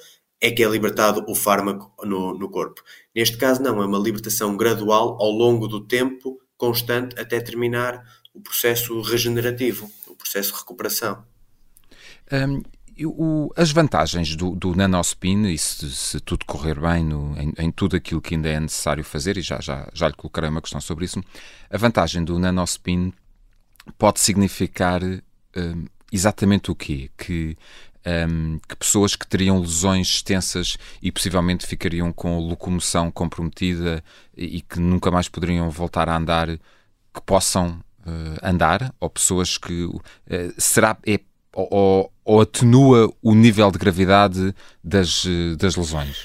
é 0.41 0.51
que 0.51 0.63
é 0.63 0.69
libertado 0.69 1.25
o 1.27 1.35
fármaco 1.35 1.93
no, 2.05 2.37
no 2.39 2.51
corpo. 2.51 2.83
Neste 3.17 3.39
caso, 3.39 3.63
não, 3.63 3.83
é 3.83 3.87
uma 3.87 3.99
libertação 3.99 4.55
gradual 4.59 5.17
ao 5.19 5.31
longo 5.31 5.67
do 5.67 5.81
tempo, 5.81 6.39
constante, 6.59 7.19
até 7.19 7.41
terminar 7.41 8.05
o 8.35 8.41
processo 8.43 9.01
regenerativo, 9.01 9.91
o 10.07 10.15
processo 10.15 10.53
de 10.53 10.59
recuperação. 10.59 11.25
Um, 12.31 12.63
as 13.57 13.71
vantagens 13.71 14.37
do, 14.37 14.55
do 14.55 14.75
nanospin, 14.75 15.47
e 15.47 15.57
se, 15.57 15.91
se, 15.91 16.21
tudo 16.21 16.45
correr 16.45 16.79
bem 16.79 17.03
no, 17.05 17.35
em, 17.41 17.55
em, 17.57 17.71
tudo 17.71 17.97
aquilo 17.97 18.21
que 18.21 18.35
ainda 18.35 18.51
é 18.51 18.61
necessário 18.61 19.03
fazer, 19.03 19.39
e 19.39 19.43
já, 19.43 19.61
já, 19.63 19.89
já 19.95 20.09
lhe 20.09 20.15
colocarei 20.15 20.51
uma 20.51 20.61
questão 20.61 20.81
sobre 20.81 21.07
isso, 21.07 21.19
a 21.71 21.79
vantagem 21.79 22.23
do 22.23 22.39
nanospin 22.39 23.15
pode 23.97 24.21
significar 24.21 25.03
um, 25.03 25.87
exatamente 26.13 26.71
o 26.71 26.75
quê? 26.75 27.11
Que, 27.17 27.57
um, 28.07 28.59
que 28.69 28.77
pessoas 28.77 29.17
que 29.17 29.27
teriam 29.27 29.61
lesões 29.61 30.09
extensas 30.09 30.77
e 31.03 31.11
possivelmente 31.11 31.67
ficariam 31.67 32.13
com 32.13 32.39
locomoção 32.39 33.11
comprometida 33.11 34.03
e, 34.37 34.59
e 34.59 34.61
que 34.61 34.79
nunca 34.79 35.11
mais 35.11 35.29
poderiam 35.29 35.69
voltar 35.71 36.09
a 36.09 36.17
andar, 36.17 36.49
que 36.49 37.21
possam 37.25 37.83
uh, 38.07 38.39
andar, 38.43 38.95
ou 39.01 39.11
pessoas 39.11 39.59
que 39.59 39.85
uh, 39.85 40.01
será 40.57 40.97
é 41.07 41.21
ou, 41.59 42.13
ou, 42.23 42.41
atenua 42.43 43.11
o 43.23 43.35
nível 43.35 43.71
de 43.71 43.79
gravidade 43.79 44.55
das, 44.85 45.25
das 45.57 45.75
lesões? 45.75 46.23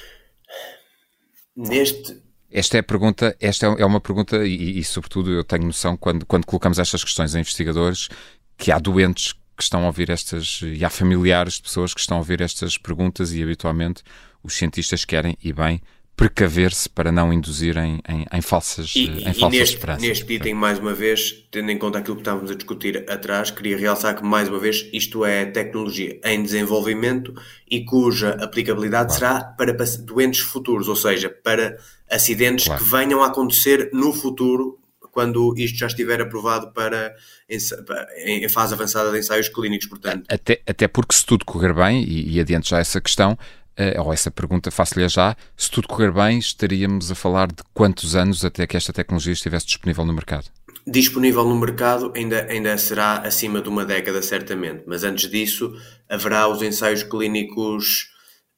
Neste. 1.55 2.21
Esta 2.51 2.75
é 2.75 2.79
a 2.81 2.83
pergunta, 2.83 3.33
esta 3.39 3.65
é 3.65 3.85
uma 3.85 4.01
pergunta, 4.01 4.45
e, 4.45 4.77
e, 4.77 4.83
sobretudo 4.83 5.31
eu 5.31 5.41
tenho 5.41 5.63
noção 5.63 5.95
quando, 5.95 6.25
quando 6.25 6.45
colocamos 6.45 6.79
estas 6.79 7.01
questões 7.01 7.33
a 7.33 7.39
investigadores, 7.39 8.09
que 8.57 8.73
há 8.73 8.77
doentes 8.77 9.33
que 9.61 9.65
estão 9.65 9.83
a 9.83 9.87
ouvir 9.87 10.09
estas, 10.09 10.61
e 10.63 10.83
há 10.83 10.89
familiares 10.89 11.53
de 11.53 11.61
pessoas 11.61 11.93
que 11.93 11.99
estão 11.99 12.17
a 12.17 12.19
ouvir 12.19 12.41
estas 12.41 12.79
perguntas 12.79 13.31
e 13.31 13.43
habitualmente 13.43 14.01
os 14.43 14.55
cientistas 14.55 15.05
querem, 15.05 15.37
e 15.43 15.53
bem, 15.53 15.79
precaver-se 16.15 16.89
para 16.89 17.11
não 17.11 17.31
induzirem 17.31 17.99
em, 18.09 18.25
em 18.33 18.41
falsas, 18.41 18.93
e, 18.95 19.05
em 19.05 19.33
falsas 19.33 19.59
neste, 19.59 19.75
esperanças. 19.75 20.07
Neste 20.07 20.33
item, 20.33 20.55
mais 20.55 20.79
uma 20.79 20.93
vez, 20.93 21.47
tendo 21.51 21.69
em 21.69 21.77
conta 21.77 21.99
aquilo 21.99 22.15
que 22.15 22.21
estávamos 22.21 22.49
a 22.49 22.55
discutir 22.55 23.05
atrás, 23.07 23.51
queria 23.51 23.77
realçar 23.77 24.15
que, 24.15 24.23
mais 24.23 24.49
uma 24.49 24.59
vez, 24.59 24.89
isto 24.91 25.23
é 25.23 25.45
tecnologia 25.45 26.19
em 26.25 26.41
desenvolvimento 26.41 27.33
e 27.69 27.85
cuja 27.85 28.31
aplicabilidade 28.31 29.15
claro. 29.17 29.35
será 29.35 29.43
para 29.51 29.73
doentes 29.99 30.41
futuros, 30.41 30.87
ou 30.87 30.95
seja, 30.95 31.29
para 31.29 31.77
acidentes 32.09 32.65
claro. 32.65 32.83
que 32.83 32.89
venham 32.89 33.23
a 33.23 33.27
acontecer 33.27 33.91
no 33.93 34.11
futuro 34.11 34.80
quando 35.11 35.53
isto 35.57 35.77
já 35.77 35.87
estiver 35.87 36.21
aprovado 36.21 36.71
para 36.71 37.13
em, 37.49 38.47
fase 38.49 38.73
avançada 38.73 39.11
de 39.11 39.19
ensaios 39.19 39.49
clínicos, 39.49 39.87
portanto. 39.87 40.25
Até, 40.29 40.61
até 40.65 40.87
porque 40.87 41.15
se 41.15 41.25
tudo 41.25 41.45
correr 41.45 41.73
bem, 41.73 42.03
e, 42.03 42.35
e 42.35 42.39
adiante 42.39 42.69
já 42.69 42.79
essa 42.79 43.01
questão, 43.01 43.33
uh, 43.33 44.01
ou 44.01 44.13
essa 44.13 44.31
pergunta 44.31 44.71
faço-lhe 44.71 45.07
já, 45.07 45.35
se 45.55 45.69
tudo 45.69 45.87
correr 45.87 46.11
bem, 46.11 46.39
estaríamos 46.39 47.11
a 47.11 47.15
falar 47.15 47.47
de 47.47 47.63
quantos 47.73 48.15
anos 48.15 48.45
até 48.45 48.65
que 48.65 48.77
esta 48.77 48.93
tecnologia 48.93 49.33
estivesse 49.33 49.65
disponível 49.65 50.05
no 50.05 50.13
mercado? 50.13 50.45
Disponível 50.87 51.45
no 51.45 51.59
mercado 51.59 52.11
ainda, 52.15 52.47
ainda 52.49 52.77
será 52.77 53.19
acima 53.19 53.61
de 53.61 53.69
uma 53.69 53.85
década, 53.85 54.21
certamente, 54.21 54.83
mas 54.87 55.03
antes 55.03 55.29
disso 55.29 55.73
haverá 56.09 56.47
os 56.47 56.61
ensaios 56.61 57.03
clínicos 57.03 58.07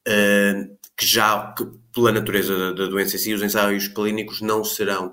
uh, 0.08 0.78
que 0.96 1.06
já, 1.06 1.54
que, 1.58 1.66
pela 1.94 2.12
natureza 2.12 2.58
da, 2.58 2.72
da 2.72 2.86
doença 2.88 3.16
em 3.16 3.20
si, 3.20 3.34
os 3.34 3.42
ensaios 3.42 3.88
clínicos 3.88 4.42
não 4.42 4.64
serão, 4.64 5.12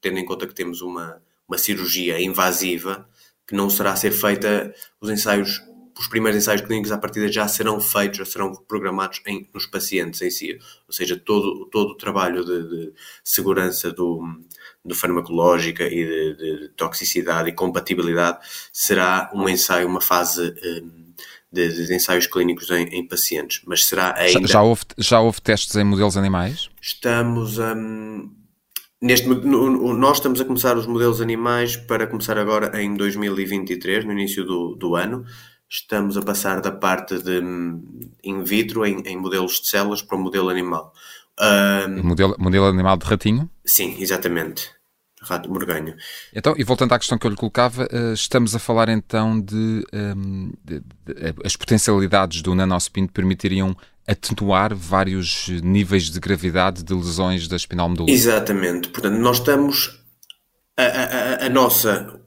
tendo 0.00 0.18
em 0.18 0.24
conta 0.24 0.46
que 0.46 0.54
temos 0.54 0.80
uma, 0.80 1.22
uma 1.48 1.58
cirurgia 1.58 2.20
invasiva, 2.20 3.08
que 3.46 3.54
não 3.54 3.70
será 3.70 3.92
a 3.92 3.96
ser 3.96 4.12
feita 4.12 4.74
os 5.00 5.10
ensaios 5.10 5.60
os 5.98 6.06
primeiros 6.06 6.40
ensaios 6.40 6.60
clínicos 6.60 6.92
à 6.92 6.98
partida 6.98 7.30
já 7.30 7.48
serão 7.48 7.80
feitos, 7.80 8.18
já 8.18 8.24
serão 8.24 8.54
programados 8.54 9.20
em, 9.26 9.48
nos 9.52 9.66
pacientes 9.66 10.22
em 10.22 10.30
si. 10.30 10.56
Ou 10.86 10.92
seja, 10.92 11.16
todo, 11.16 11.66
todo 11.66 11.90
o 11.90 11.96
trabalho 11.96 12.44
de, 12.44 12.68
de 12.68 12.92
segurança 13.24 13.90
do, 13.90 14.22
do 14.84 14.94
farmacológica 14.94 15.84
e 15.84 16.06
de, 16.06 16.36
de, 16.36 16.68
toxicidade 16.76 17.48
e 17.48 17.52
compatibilidade 17.52 18.38
será 18.72 19.30
um 19.34 19.48
ensaio, 19.48 19.88
uma 19.88 20.00
fase 20.00 20.54
um, 20.62 21.12
de, 21.52 21.86
de, 21.86 21.94
ensaios 21.94 22.28
clínicos 22.28 22.70
em, 22.70 22.84
em, 22.94 23.06
pacientes. 23.06 23.62
Mas 23.66 23.84
será 23.84 24.14
ainda. 24.16 24.46
Já, 24.46 24.46
já, 24.46 24.62
houve, 24.62 24.82
já 24.96 25.20
houve 25.20 25.40
testes 25.40 25.74
em 25.74 25.84
modelos 25.84 26.16
animais? 26.16 26.70
Estamos 26.80 27.58
a. 27.58 27.74
Um, 27.74 28.37
Neste, 29.00 29.28
no, 29.28 29.94
nós 29.94 30.16
estamos 30.16 30.40
a 30.40 30.44
começar 30.44 30.76
os 30.76 30.86
modelos 30.86 31.20
animais 31.20 31.76
para 31.76 32.06
começar 32.06 32.36
agora 32.36 32.82
em 32.82 32.94
2023, 32.96 34.04
no 34.04 34.12
início 34.12 34.44
do, 34.44 34.74
do 34.74 34.96
ano 34.96 35.24
estamos 35.68 36.16
a 36.16 36.22
passar 36.22 36.60
da 36.60 36.72
parte 36.72 37.22
de 37.22 37.40
in 38.24 38.42
vitro, 38.42 38.86
em, 38.86 39.00
em 39.00 39.16
modelos 39.16 39.60
de 39.60 39.68
células, 39.68 40.00
para 40.00 40.16
o 40.16 40.20
modelo 40.20 40.48
animal. 40.48 40.92
Um, 41.38 42.02
modelo, 42.02 42.34
modelo 42.38 42.66
animal 42.66 42.96
de 42.96 43.06
ratinho? 43.06 43.50
Sim, 43.64 43.96
exatamente. 43.98 44.70
Rato 45.20 45.50
morganho. 45.50 45.96
Então, 46.32 46.54
e 46.56 46.62
voltando 46.62 46.92
à 46.92 46.98
questão 46.98 47.18
que 47.18 47.26
eu 47.26 47.30
lhe 47.30 47.36
colocava, 47.36 47.88
eh, 47.90 48.12
estamos 48.12 48.54
a 48.54 48.58
falar 48.60 48.88
então 48.88 49.40
de, 49.40 49.84
de, 50.64 50.80
de, 50.80 50.80
de 50.80 51.34
as 51.44 51.56
potencialidades 51.56 52.40
do 52.40 52.54
nanospin 52.54 53.08
permitiriam 53.08 53.76
atenuar 54.08 54.74
vários 54.74 55.48
níveis 55.62 56.10
de 56.10 56.18
gravidade 56.18 56.82
de 56.82 56.94
lesões 56.94 57.46
da 57.46 57.56
espinal 57.56 57.90
medular. 57.90 58.10
Exatamente. 58.10 58.88
Portanto, 58.88 59.18
nós 59.18 59.36
estamos 59.36 60.00
a, 60.76 60.82
a, 60.82 61.46
a 61.46 61.48
nossa 61.50 62.18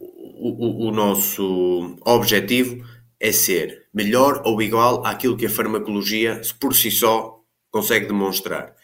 o, 0.44 0.88
o, 0.88 0.92
nosso 0.92 1.98
objetivo 2.02 2.84
é 3.20 3.32
ser 3.32 3.88
melhor 3.94 4.42
ou 4.44 4.62
igual 4.62 5.06
àquilo 5.06 5.38
que 5.38 5.46
a 5.46 5.50
farmacologia 5.50 6.42
por 6.60 6.76
si 6.76 6.90
só 6.90 7.40
consegue 7.70 8.08
demonstrar. 8.08 8.76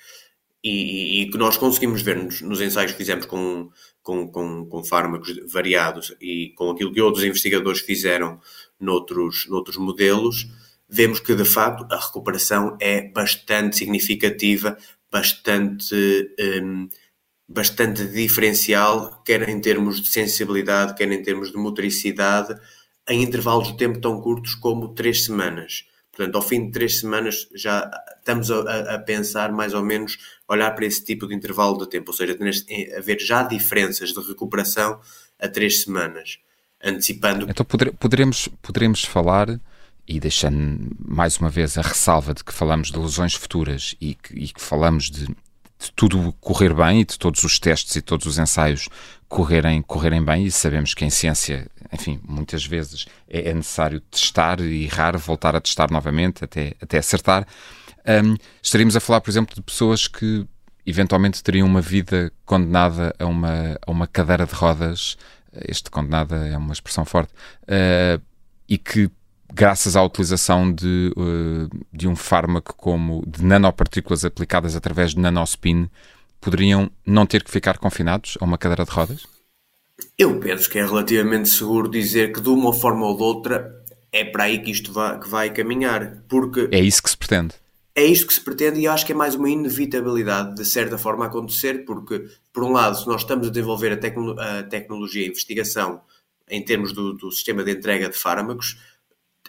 E, 0.63 1.21
e 1.21 1.29
que 1.31 1.37
nós 1.37 1.57
conseguimos 1.57 2.01
ver 2.01 2.17
nos, 2.17 2.41
nos 2.41 2.61
ensaios 2.61 2.91
que 2.91 2.97
fizemos 2.97 3.25
com, 3.25 3.69
com, 4.01 4.27
com, 4.27 4.65
com, 4.65 4.83
fármacos 4.83 5.33
variados 5.51 6.15
e 6.21 6.53
com 6.55 6.71
aquilo 6.71 6.91
que 6.91 7.01
outros 7.01 7.23
investigadores 7.23 7.81
fizeram 7.81 8.39
noutros, 8.79 9.47
noutros 9.49 9.77
modelos, 9.77 10.47
vemos 10.89 11.19
que 11.19 11.35
de 11.35 11.45
facto 11.45 11.85
a 11.91 11.97
recuperação 11.97 12.77
é 12.79 13.01
bastante 13.09 13.77
significativa, 13.77 14.77
bastante, 15.11 15.95
um, 16.61 16.89
bastante 17.47 18.05
diferencial, 18.07 19.21
quer 19.23 19.47
em 19.47 19.59
termos 19.59 20.01
de 20.01 20.07
sensibilidade, 20.07 20.95
quer 20.95 21.11
em 21.11 21.21
termos 21.21 21.51
de 21.51 21.57
motricidade 21.57 22.55
em 23.09 23.23
intervalos 23.23 23.69
de 23.69 23.77
tempo 23.77 23.99
tão 23.99 24.19
curtos 24.19 24.53
como 24.55 24.93
três 24.93 25.25
semanas. 25.25 25.85
Portanto, 26.11 26.35
ao 26.35 26.41
fim 26.41 26.65
de 26.65 26.71
três 26.71 26.99
semanas 26.99 27.47
já 27.55 27.89
estamos 28.17 28.51
a, 28.51 28.95
a, 28.95 28.99
pensar 28.99 29.51
mais 29.51 29.73
ou 29.73 29.83
menos, 29.83 30.17
olhar 30.47 30.71
para 30.71 30.85
esse 30.85 31.03
tipo 31.05 31.27
de 31.27 31.35
intervalo 31.35 31.77
de 31.77 31.89
tempo, 31.89 32.11
ou 32.11 32.17
seja, 32.17 32.35
haver 32.97 33.19
já 33.19 33.43
diferenças 33.43 34.09
de 34.09 34.19
recuperação 34.19 34.99
a 35.39 35.47
três 35.47 35.83
semanas, 35.83 36.39
antecipando. 36.83 37.47
Então 37.49 37.65
poder, 37.65 37.93
poderemos, 37.93 38.49
poderemos 38.61 39.03
falar, 39.03 39.59
e 40.07 40.19
deixando 40.19 40.95
mais 40.99 41.37
uma 41.37 41.49
vez 41.49 41.77
a 41.77 41.81
ressalva 41.81 42.33
de 42.33 42.43
que 42.43 42.53
falamos 42.53 42.91
de 42.91 42.97
lesões 42.97 43.33
futuras 43.33 43.95
e 43.99 44.15
que, 44.15 44.33
e 44.33 44.47
que 44.47 44.61
falamos 44.61 45.11
de, 45.11 45.25
de 45.25 45.91
tudo 45.95 46.33
correr 46.39 46.73
bem 46.73 47.01
e 47.01 47.05
de 47.05 47.19
todos 47.19 47.43
os 47.43 47.59
testes 47.59 47.95
e 47.95 48.01
todos 48.01 48.25
os 48.25 48.39
ensaios 48.39 48.87
correrem, 49.27 49.81
correrem 49.81 50.23
bem, 50.23 50.45
e 50.45 50.51
sabemos 50.51 50.93
que 50.93 51.03
em 51.03 51.09
ciência 51.09 51.67
enfim, 51.91 52.19
muitas 52.27 52.65
vezes 52.65 53.05
é, 53.27 53.49
é, 53.49 53.53
necessário 53.53 53.99
testar 53.99 54.59
e 54.59 54.83
errar, 54.83 55.17
voltar 55.17 55.55
a 55.55 55.61
testar 55.61 55.89
novamente 55.91 56.43
até, 56.43 56.73
até 56.81 56.97
acertar. 56.97 57.47
Um, 58.05 58.35
estaríamos 58.61 58.95
a 58.95 58.99
falar, 58.99 59.21
por 59.21 59.29
exemplo, 59.29 59.55
de 59.55 59.61
pessoas 59.61 60.07
que 60.07 60.45
eventualmente 60.85 61.43
teriam 61.43 61.67
uma 61.67 61.81
vida 61.81 62.31
condenada 62.45 63.13
a 63.19 63.25
uma, 63.25 63.77
a 63.85 63.91
uma 63.91 64.07
cadeira 64.07 64.45
de 64.45 64.53
rodas, 64.53 65.17
este 65.67 65.89
condenada 65.89 66.47
é 66.47 66.57
uma 66.57 66.73
expressão 66.73 67.03
forte, 67.03 67.33
uh, 67.63 68.21
e 68.69 68.77
que 68.77 69.09
graças 69.57 69.95
à 69.95 70.03
utilização 70.03 70.71
de, 70.71 71.11
uh, 71.17 71.67
de 71.91 72.07
um 72.07 72.15
fármaco 72.15 72.75
como 72.75 73.23
de 73.25 73.43
nanopartículas 73.43 74.23
aplicadas 74.23 74.75
através 74.75 75.15
de 75.15 75.19
nanospin, 75.19 75.89
poderiam 76.39 76.91
não 77.03 77.25
ter 77.25 77.43
que 77.43 77.49
ficar 77.49 77.79
confinados 77.79 78.37
a 78.39 78.45
uma 78.45 78.57
cadeira 78.57 78.85
de 78.85 78.91
rodas? 78.91 79.25
Eu 80.15 80.39
penso 80.39 80.69
que 80.69 80.77
é 80.77 80.85
relativamente 80.85 81.49
seguro 81.49 81.89
dizer 81.89 82.31
que 82.31 82.39
de 82.39 82.49
uma 82.49 82.71
forma 82.71 83.07
ou 83.07 83.17
de 83.17 83.23
outra 83.23 83.83
é 84.11 84.23
para 84.23 84.43
aí 84.43 84.59
que 84.59 84.69
isto 84.69 84.93
vai, 84.93 85.19
que 85.19 85.27
vai 85.27 85.51
caminhar. 85.51 86.21
Porque 86.29 86.69
é 86.71 86.79
isso 86.79 87.01
que 87.01 87.09
se 87.09 87.17
pretende. 87.17 87.55
É 87.95 88.05
isto 88.05 88.27
que 88.27 88.33
se 88.35 88.41
pretende 88.41 88.79
e 88.79 88.85
eu 88.85 88.91
acho 88.91 89.07
que 89.07 89.11
é 89.11 89.15
mais 89.15 89.33
uma 89.33 89.49
inevitabilidade 89.49 90.55
de 90.55 90.65
certa 90.65 90.99
forma 90.99 91.25
acontecer, 91.25 91.83
porque, 91.83 92.27
por 92.53 92.63
um 92.63 92.71
lado, 92.71 92.95
se 92.95 93.07
nós 93.07 93.21
estamos 93.21 93.47
a 93.47 93.49
desenvolver 93.49 93.91
a, 93.91 93.97
tecno 93.97 94.39
a 94.39 94.61
tecnologia 94.61 95.23
e 95.23 95.25
a 95.25 95.29
investigação 95.29 95.99
em 96.47 96.63
termos 96.63 96.93
do, 96.93 97.13
do 97.13 97.31
sistema 97.31 97.63
de 97.63 97.71
entrega 97.71 98.07
de 98.07 98.15
fármacos, 98.15 98.77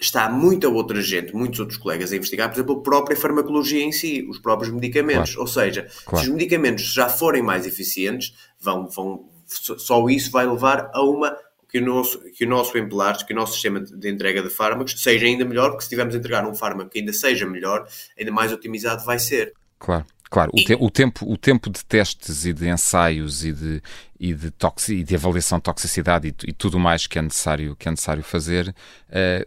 está 0.01 0.29
muita 0.29 0.69
outra 0.69 1.01
gente, 1.01 1.35
muitos 1.35 1.61
outros 1.61 1.79
colegas 1.79 2.13
a 2.13 2.17
investigar, 2.17 2.49
por 2.49 2.57
exemplo, 2.57 2.79
a 2.79 2.83
própria 2.83 3.17
farmacologia 3.17 3.83
em 3.83 3.93
si, 3.93 4.27
os 4.29 4.39
próprios 4.39 4.73
medicamentos. 4.73 5.35
Claro. 5.35 5.41
Ou 5.41 5.47
seja, 5.47 5.89
claro. 6.05 6.25
se 6.25 6.31
os 6.31 6.37
medicamentos 6.37 6.85
já 6.85 7.09
forem 7.09 7.43
mais 7.43 7.67
eficientes, 7.67 8.35
vão, 8.61 8.89
vão, 8.89 9.29
só 9.47 10.09
isso 10.09 10.31
vai 10.31 10.47
levar 10.47 10.91
a 10.93 11.03
uma 11.03 11.37
que 11.71 11.79
o 11.79 11.85
nosso, 11.85 12.19
que 12.33 12.45
o 12.45 12.49
nosso 12.49 12.79
empelar, 12.79 13.17
que 13.27 13.33
o 13.33 13.37
nosso 13.37 13.53
sistema 13.53 13.81
de 13.81 14.11
entrega 14.11 14.43
de 14.43 14.49
fármacos 14.49 15.01
seja 15.03 15.27
ainda 15.27 15.45
melhor, 15.45 15.71
porque 15.71 15.83
se 15.83 15.91
tivermos 15.91 16.15
a 16.15 16.19
entregar 16.19 16.47
um 16.47 16.55
fármaco 16.55 16.91
que 16.91 16.99
ainda 16.99 17.13
seja 17.13 17.47
melhor, 17.47 17.87
ainda 18.19 18.33
mais 18.33 18.53
otimizado 18.53 19.05
vai 19.05 19.19
ser. 19.19 19.53
Claro. 19.79 20.07
Claro, 20.31 20.51
o, 20.53 20.57
te, 20.57 20.77
o, 20.79 20.91
tempo, 20.91 21.31
o 21.31 21.37
tempo 21.39 21.71
de 21.71 21.83
testes 21.85 22.45
e 22.45 22.53
de 22.53 22.69
ensaios 22.69 23.45
e 23.45 23.53
de, 23.53 23.83
e 24.21 24.35
de, 24.35 24.53
e 24.91 25.03
de 25.03 25.15
avaliação 25.15 25.59
de 25.59 25.65
toxicidade 25.65 26.29
e, 26.29 26.51
e, 26.51 26.53
tudo 26.53 26.79
mais 26.79 27.07
que 27.07 27.19
é 27.19 27.23
necessário, 27.23 27.75
que 27.77 27.89
é 27.89 27.91
necessário 27.91 28.23
fazer 28.23 28.69
uh, 28.69 28.75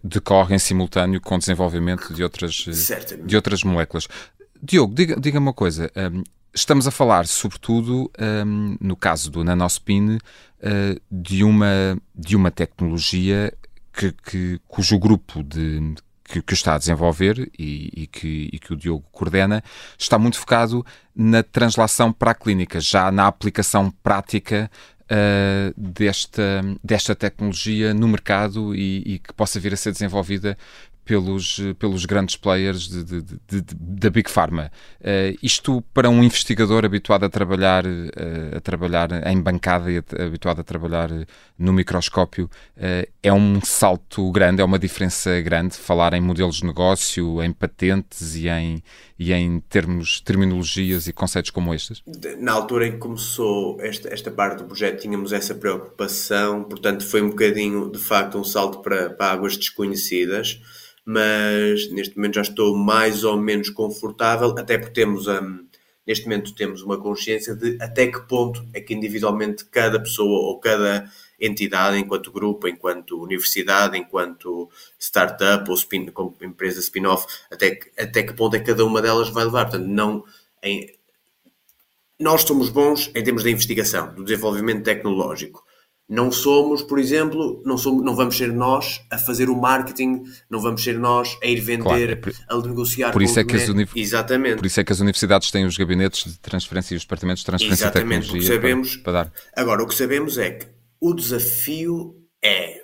decorre 0.04 0.56
em 0.56 0.60
simultâneo 0.60 1.22
com 1.22 1.36
o 1.36 1.38
desenvolvimento 1.38 2.14
de 2.14 2.24
outras, 2.24 2.66
de 3.24 3.36
outras 3.36 3.64
moléculas. 3.64 4.08
Diogo, 4.62 4.94
diga, 4.94 5.20
diga 5.20 5.40
uma 5.40 5.54
coisa. 5.54 5.92
Um, 5.96 6.02
ehm, 6.02 6.24
estamos 6.54 6.88
a 6.88 6.92
falar, 6.92 7.28
sobretudo, 7.28 8.12
um, 8.20 8.24
ehm, 8.24 8.78
no 8.80 8.96
caso 8.96 9.30
do 9.30 9.44
nanospin, 9.44 10.16
uh, 10.16 11.02
de, 11.12 11.44
uma, 11.44 11.98
de 12.14 12.36
uma 12.36 12.50
tecnologia 12.50 13.54
que, 13.94 14.12
que, 14.12 14.60
cujo 14.68 14.98
grupo 14.98 15.44
de 15.44 15.96
que, 16.32 16.42
que 16.42 16.54
está 16.54 16.76
a 16.76 16.78
desenvolver 16.78 17.52
e, 17.60 18.04
e, 18.04 18.08
que, 18.08 18.50
e, 18.54 18.58
que, 18.58 18.72
o 18.72 18.78
Diogo 18.78 19.04
coordena, 19.12 19.62
está 19.98 20.18
muito 20.18 20.40
focado 20.40 20.86
na 21.14 21.44
translação 21.44 22.14
para 22.14 22.32
a 22.32 22.36
clínica, 22.36 22.80
já 22.80 23.12
na 23.12 23.28
aplicação 23.28 23.92
prática 24.02 24.72
uh, 25.04 25.74
desta, 25.76 26.62
desta 26.82 27.14
tecnologia 27.14 27.94
no 27.94 28.08
mercado 28.08 28.74
e, 28.74 29.04
e, 29.06 29.20
que 29.20 29.34
possa 29.34 29.60
vir 29.60 29.74
a 29.74 29.78
ser 29.78 29.92
desenvolvida 29.92 30.58
pelos, 31.12 31.60
pelos 31.78 32.06
grandes 32.06 32.38
players 32.38 32.90
da 33.76 34.10
Big 34.10 34.32
Pharma. 34.32 34.72
Uh, 35.02 35.38
isto 35.44 35.84
para 35.94 36.10
um 36.10 36.24
investigador 36.24 36.86
habituado 36.86 37.26
a 37.26 37.30
trabalhar, 37.30 37.86
uh, 37.86 38.56
a 38.56 38.62
trabalhar 38.62 39.28
em 39.28 39.42
bancada 39.42 39.92
e 39.92 39.98
habituado 39.98 40.62
a 40.62 40.64
trabalhar 40.64 41.10
no 41.60 41.74
microscópio, 41.74 42.50
uh, 42.78 43.12
é 43.22 43.34
um 43.34 43.60
salto 43.60 44.32
grande, 44.32 44.62
é 44.62 44.64
uma 44.64 44.80
diferença 44.80 45.42
grande 45.42 45.76
falar 45.76 46.14
em 46.14 46.22
modelos 46.22 46.58
de 46.58 46.66
negócio, 46.66 47.44
em 47.44 47.52
patentes 47.52 48.38
e 48.38 48.48
em, 48.48 48.82
e 49.20 49.34
em 49.34 49.60
termos, 49.60 50.22
terminologias 50.22 51.08
e 51.08 51.14
conceitos 51.14 51.52
como 51.52 51.74
estes? 51.74 52.02
Na 52.40 52.54
altura 52.54 52.88
em 52.88 52.92
que 52.94 53.00
começou 53.00 53.82
esta, 53.82 54.08
esta 54.14 54.32
parte 54.32 54.60
do 54.60 54.64
projeto 54.64 55.02
tínhamos 55.02 55.34
essa 55.34 55.54
preocupação, 55.54 56.64
portanto 56.64 57.06
foi 57.06 57.22
um 57.22 57.32
bocadinho, 57.32 57.92
de 57.92 58.00
facto, 58.00 58.38
um 58.38 58.46
salto 58.46 58.80
para, 58.80 59.10
para 59.10 59.34
águas 59.34 59.58
desconhecidas 59.58 60.62
mas 61.06 61.90
neste 61.92 62.16
momento 62.16 62.36
já 62.36 62.42
estou 62.42 62.76
mais 62.76 63.24
ou 63.24 63.38
menos 63.38 63.70
confortável, 63.70 64.56
até 64.58 64.78
porque 64.78 64.94
temos 64.94 65.28
um, 65.28 65.66
neste 66.06 66.26
momento 66.26 66.54
temos 66.54 66.82
uma 66.82 66.98
consciência 67.00 67.56
de 67.56 67.78
até 67.82 68.08
que 68.08 68.22
ponto 68.28 68.66
é 68.74 68.82
que 68.82 68.94
individualmente 68.94 69.66
cada 69.66 70.00
pessoa 70.00 70.48
ou 70.48 70.60
cada 70.60 71.10
entidade, 71.40 71.98
enquanto 71.98 72.32
grupo, 72.32 72.68
enquanto 72.68 73.22
universidade, 73.22 73.98
enquanto 73.98 74.70
startup 75.00 75.68
ou 75.70 75.76
spin, 75.76 76.12
empresa 76.42 76.80
spin-off, 76.80 77.26
até, 77.50 77.72
que, 77.76 77.92
até 78.00 78.24
que 78.24 78.34
ponto 78.34 78.56
é 78.56 78.60
que 78.60 78.66
cada 78.66 78.86
uma 78.86 79.02
delas 79.02 79.30
vai 79.30 79.46
levar. 79.46 79.66
Portanto, 79.66 79.88
não 79.88 80.24
em, 80.62 80.88
nós 82.20 82.44
somos 82.44 82.70
bons 82.70 83.10
em 83.16 83.24
termos 83.24 83.44
da 83.44 83.50
investigação, 83.50 84.14
do 84.14 84.24
desenvolvimento 84.24 84.84
tecnológico. 84.84 85.66
Não 86.12 86.30
somos, 86.30 86.84
por 86.84 87.00
exemplo, 87.00 87.64
não, 87.66 87.78
somos, 87.78 88.04
não 88.04 88.14
vamos 88.14 88.36
ser 88.36 88.52
nós 88.52 89.02
a 89.10 89.18
fazer 89.18 89.50
o 89.50 89.56
marketing, 89.56 90.24
não 90.50 90.60
vamos 90.60 90.84
ser 90.84 91.00
nós 91.00 91.38
a 91.42 91.48
ir 91.48 91.62
vender, 91.62 91.84
claro, 91.84 92.12
é 92.12 92.16
por, 92.16 92.34
a 92.50 92.68
negociar 92.68 93.14
por 93.14 93.22
isso 93.22 93.40
é 93.40 93.46
que 93.46 93.56
as 93.56 93.70
Exatamente. 93.96 94.58
Por 94.58 94.66
isso 94.66 94.82
é 94.82 94.84
que 94.84 94.92
as 94.92 95.00
universidades 95.00 95.50
têm 95.50 95.66
os 95.66 95.78
gabinetes 95.78 96.34
de 96.34 96.38
transferência 96.40 96.96
e 96.96 96.98
os 96.98 97.04
departamentos 97.04 97.40
de 97.40 97.46
transferência 97.46 97.86
Exatamente. 97.86 98.24
de 98.24 98.26
tecnologia. 98.26 98.56
Sabemos, 98.56 98.96
para, 98.98 99.04
para 99.04 99.24
dar. 99.24 99.34
Agora, 99.56 99.84
o 99.84 99.88
que 99.88 99.96
sabemos 99.96 100.38
é 100.38 100.52
que 100.52 100.68
o 101.00 101.14
desafio 101.14 102.14
é 102.44 102.82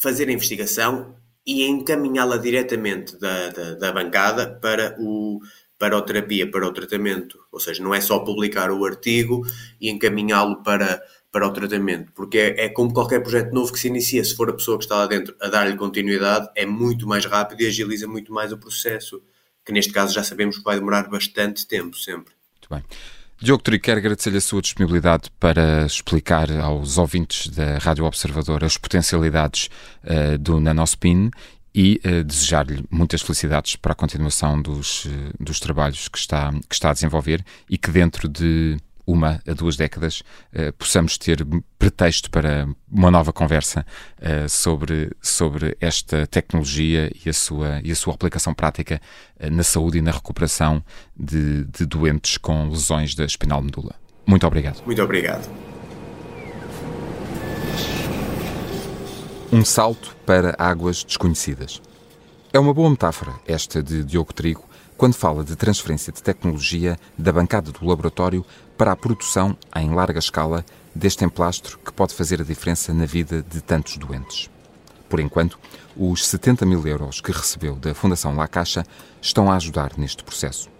fazer 0.00 0.30
a 0.30 0.32
investigação 0.32 1.14
e 1.46 1.64
encaminhá-la 1.64 2.38
diretamente 2.38 3.20
da, 3.20 3.50
da, 3.50 3.74
da 3.74 3.92
bancada 3.92 4.46
para 4.48 4.96
o 4.98 5.40
para 5.78 5.98
a 5.98 6.02
terapia, 6.02 6.48
para 6.48 6.64
o 6.64 6.72
tratamento. 6.72 7.40
Ou 7.50 7.58
seja, 7.58 7.82
não 7.82 7.92
é 7.92 8.00
só 8.00 8.20
publicar 8.20 8.70
o 8.70 8.84
artigo 8.84 9.44
e 9.80 9.90
encaminhá-lo 9.90 10.62
para, 10.62 11.02
para 11.32 11.48
o 11.48 11.50
tratamento, 11.50 12.12
porque 12.12 12.36
é, 12.36 12.66
é, 12.66 12.68
como 12.68 12.92
qualquer 12.92 13.20
projeto 13.20 13.54
novo 13.54 13.72
que 13.72 13.78
se 13.78 13.88
inicia, 13.88 14.22
se 14.22 14.36
for 14.36 14.50
a 14.50 14.52
pessoa 14.52 14.76
que 14.76 14.84
está 14.84 14.96
lá 14.96 15.06
dentro 15.06 15.34
a 15.40 15.48
dar-lhe 15.48 15.74
continuidade, 15.76 16.46
é 16.54 16.66
muito 16.66 17.08
mais 17.08 17.24
rápido 17.24 17.62
e 17.62 17.66
agiliza 17.66 18.06
muito 18.06 18.30
mais 18.30 18.52
o 18.52 18.58
processo, 18.58 19.22
que 19.64 19.72
neste 19.72 19.92
caso 19.94 20.12
já 20.12 20.22
sabemos 20.22 20.58
que 20.58 20.64
vai 20.64 20.76
demorar 20.76 21.08
bastante 21.08 21.66
tempo, 21.66 21.96
sempre. 21.96 22.34
Muito 22.54 22.68
bem. 22.70 22.84
Diogo 23.40 23.62
Trigo, 23.62 23.82
quero 23.82 23.98
agradecer-lhe 23.98 24.36
a 24.36 24.42
sua 24.42 24.60
disponibilidade 24.60 25.30
para 25.40 25.86
explicar 25.86 26.48
aos 26.60 26.98
ouvintes 26.98 27.48
da 27.48 27.78
Rádio 27.78 28.04
Observador 28.04 28.62
as 28.62 28.76
potencialidades 28.76 29.68
uh, 30.04 30.38
do 30.38 30.60
Nanospin 30.60 31.30
e 31.74 32.00
uh, 32.04 32.22
desejar-lhe 32.22 32.84
muitas 32.90 33.22
felicidades 33.22 33.74
para 33.74 33.92
a 33.92 33.96
continuação 33.96 34.60
dos, 34.60 35.06
uh, 35.06 35.10
dos 35.40 35.58
trabalhos 35.58 36.06
que 36.08 36.18
está, 36.18 36.52
que 36.68 36.74
está 36.74 36.90
a 36.90 36.92
desenvolver 36.92 37.42
e 37.68 37.76
que 37.76 37.90
dentro 37.90 38.28
de 38.28 38.76
uma 39.06 39.40
a 39.46 39.52
duas 39.52 39.76
décadas, 39.76 40.22
uh, 40.52 40.72
possamos 40.74 41.18
ter 41.18 41.46
pretexto 41.78 42.30
para 42.30 42.68
uma 42.90 43.10
nova 43.10 43.32
conversa 43.32 43.84
uh, 44.18 44.48
sobre, 44.48 45.10
sobre 45.20 45.76
esta 45.80 46.26
tecnologia 46.26 47.10
e 47.24 47.28
a 47.28 47.32
sua, 47.32 47.80
e 47.82 47.90
a 47.90 47.96
sua 47.96 48.14
aplicação 48.14 48.54
prática 48.54 49.00
uh, 49.40 49.50
na 49.50 49.62
saúde 49.62 49.98
e 49.98 50.02
na 50.02 50.10
recuperação 50.10 50.82
de, 51.16 51.64
de 51.64 51.84
doentes 51.86 52.38
com 52.38 52.68
lesões 52.68 53.14
da 53.14 53.24
espinal 53.24 53.62
medula. 53.62 53.94
Muito 54.26 54.46
obrigado. 54.46 54.82
Muito 54.84 55.02
obrigado. 55.02 55.48
Um 59.52 59.64
salto 59.64 60.16
para 60.24 60.54
águas 60.58 61.04
desconhecidas. 61.04 61.82
É 62.52 62.58
uma 62.58 62.72
boa 62.72 62.88
metáfora 62.88 63.32
esta 63.46 63.82
de 63.82 64.04
Diogo 64.04 64.32
Trigo 64.32 64.64
quando 65.02 65.14
fala 65.14 65.42
de 65.42 65.56
transferência 65.56 66.12
de 66.12 66.22
tecnologia 66.22 66.96
da 67.18 67.32
bancada 67.32 67.72
do 67.72 67.84
laboratório 67.84 68.46
para 68.78 68.92
a 68.92 68.96
produção 68.96 69.58
em 69.74 69.92
larga 69.92 70.20
escala 70.20 70.64
deste 70.94 71.24
emplastro 71.24 71.76
que 71.84 71.92
pode 71.92 72.14
fazer 72.14 72.40
a 72.40 72.44
diferença 72.44 72.94
na 72.94 73.04
vida 73.04 73.42
de 73.42 73.60
tantos 73.60 73.96
doentes. 73.96 74.48
Por 75.08 75.18
enquanto, 75.18 75.58
os 75.96 76.24
70 76.28 76.64
mil 76.64 76.86
euros 76.86 77.20
que 77.20 77.32
recebeu 77.32 77.74
da 77.74 77.92
Fundação 77.96 78.36
La 78.36 78.46
Caixa 78.46 78.86
estão 79.20 79.50
a 79.50 79.56
ajudar 79.56 79.98
neste 79.98 80.22
processo. 80.22 80.70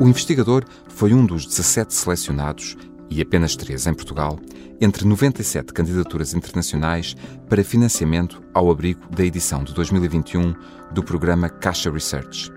O 0.00 0.08
investigador 0.08 0.64
foi 0.88 1.12
um 1.12 1.26
dos 1.26 1.44
17 1.44 1.92
selecionados, 1.92 2.78
e 3.10 3.20
apenas 3.20 3.56
três 3.56 3.86
em 3.86 3.94
Portugal, 3.94 4.38
entre 4.80 5.06
97 5.06 5.72
candidaturas 5.72 6.34
internacionais 6.34 7.16
para 7.48 7.64
financiamento 7.64 8.42
ao 8.52 8.70
abrigo 8.70 9.00
da 9.10 9.24
edição 9.24 9.64
de 9.64 9.72
2021 9.74 10.54
do 10.92 11.02
programa 11.02 11.48
Caixa 11.48 11.90
Research. 11.90 12.50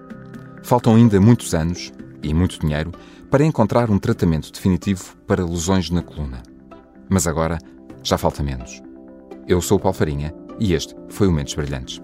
Faltam 0.64 0.96
ainda 0.96 1.20
muitos 1.20 1.54
anos 1.54 1.92
e 2.22 2.34
muito 2.34 2.60
dinheiro 2.60 2.92
para 3.30 3.46
encontrar 3.46 3.90
um 3.90 4.00
tratamento 4.00 4.52
definitivo 4.52 5.16
para 5.26 5.46
lesões 5.46 5.90
na 5.90 6.02
coluna. 6.02 6.44
Mas 7.10 7.28
agora 7.28 7.58
já 8.04 8.18
falta 8.18 8.44
menos. 8.44 8.82
Eu 9.48 9.62
sou 9.62 9.78
o 9.78 9.82
Paulo 9.82 9.98
Farinha 9.98 10.34
e 10.60 10.74
este 10.74 10.96
foi 11.10 11.28
o 11.28 11.32
Mentes 11.32 11.54
Brilhantes. 11.54 12.02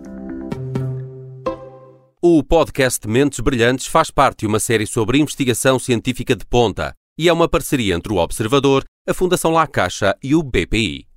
O 2.21 2.43
podcast 2.43 3.07
Mentes 3.07 3.39
Brilhantes 3.39 3.85
faz 3.85 4.09
parte 4.09 4.39
de 4.39 4.47
uma 4.47 4.59
série 4.59 4.87
sobre 4.87 5.19
investigação 5.19 5.77
científica 5.77 6.35
de 6.35 6.45
ponta 6.45 6.95
e 7.17 7.29
é 7.29 7.33
uma 7.33 7.47
parceria 7.47 7.95
entre 7.95 8.11
o 8.11 8.17
Observador, 8.17 8.83
a 9.07 9.13
Fundação 9.13 9.51
La 9.51 9.65
Caixa 9.67 10.15
e 10.21 10.35
o 10.35 10.43
BPI. 10.43 11.14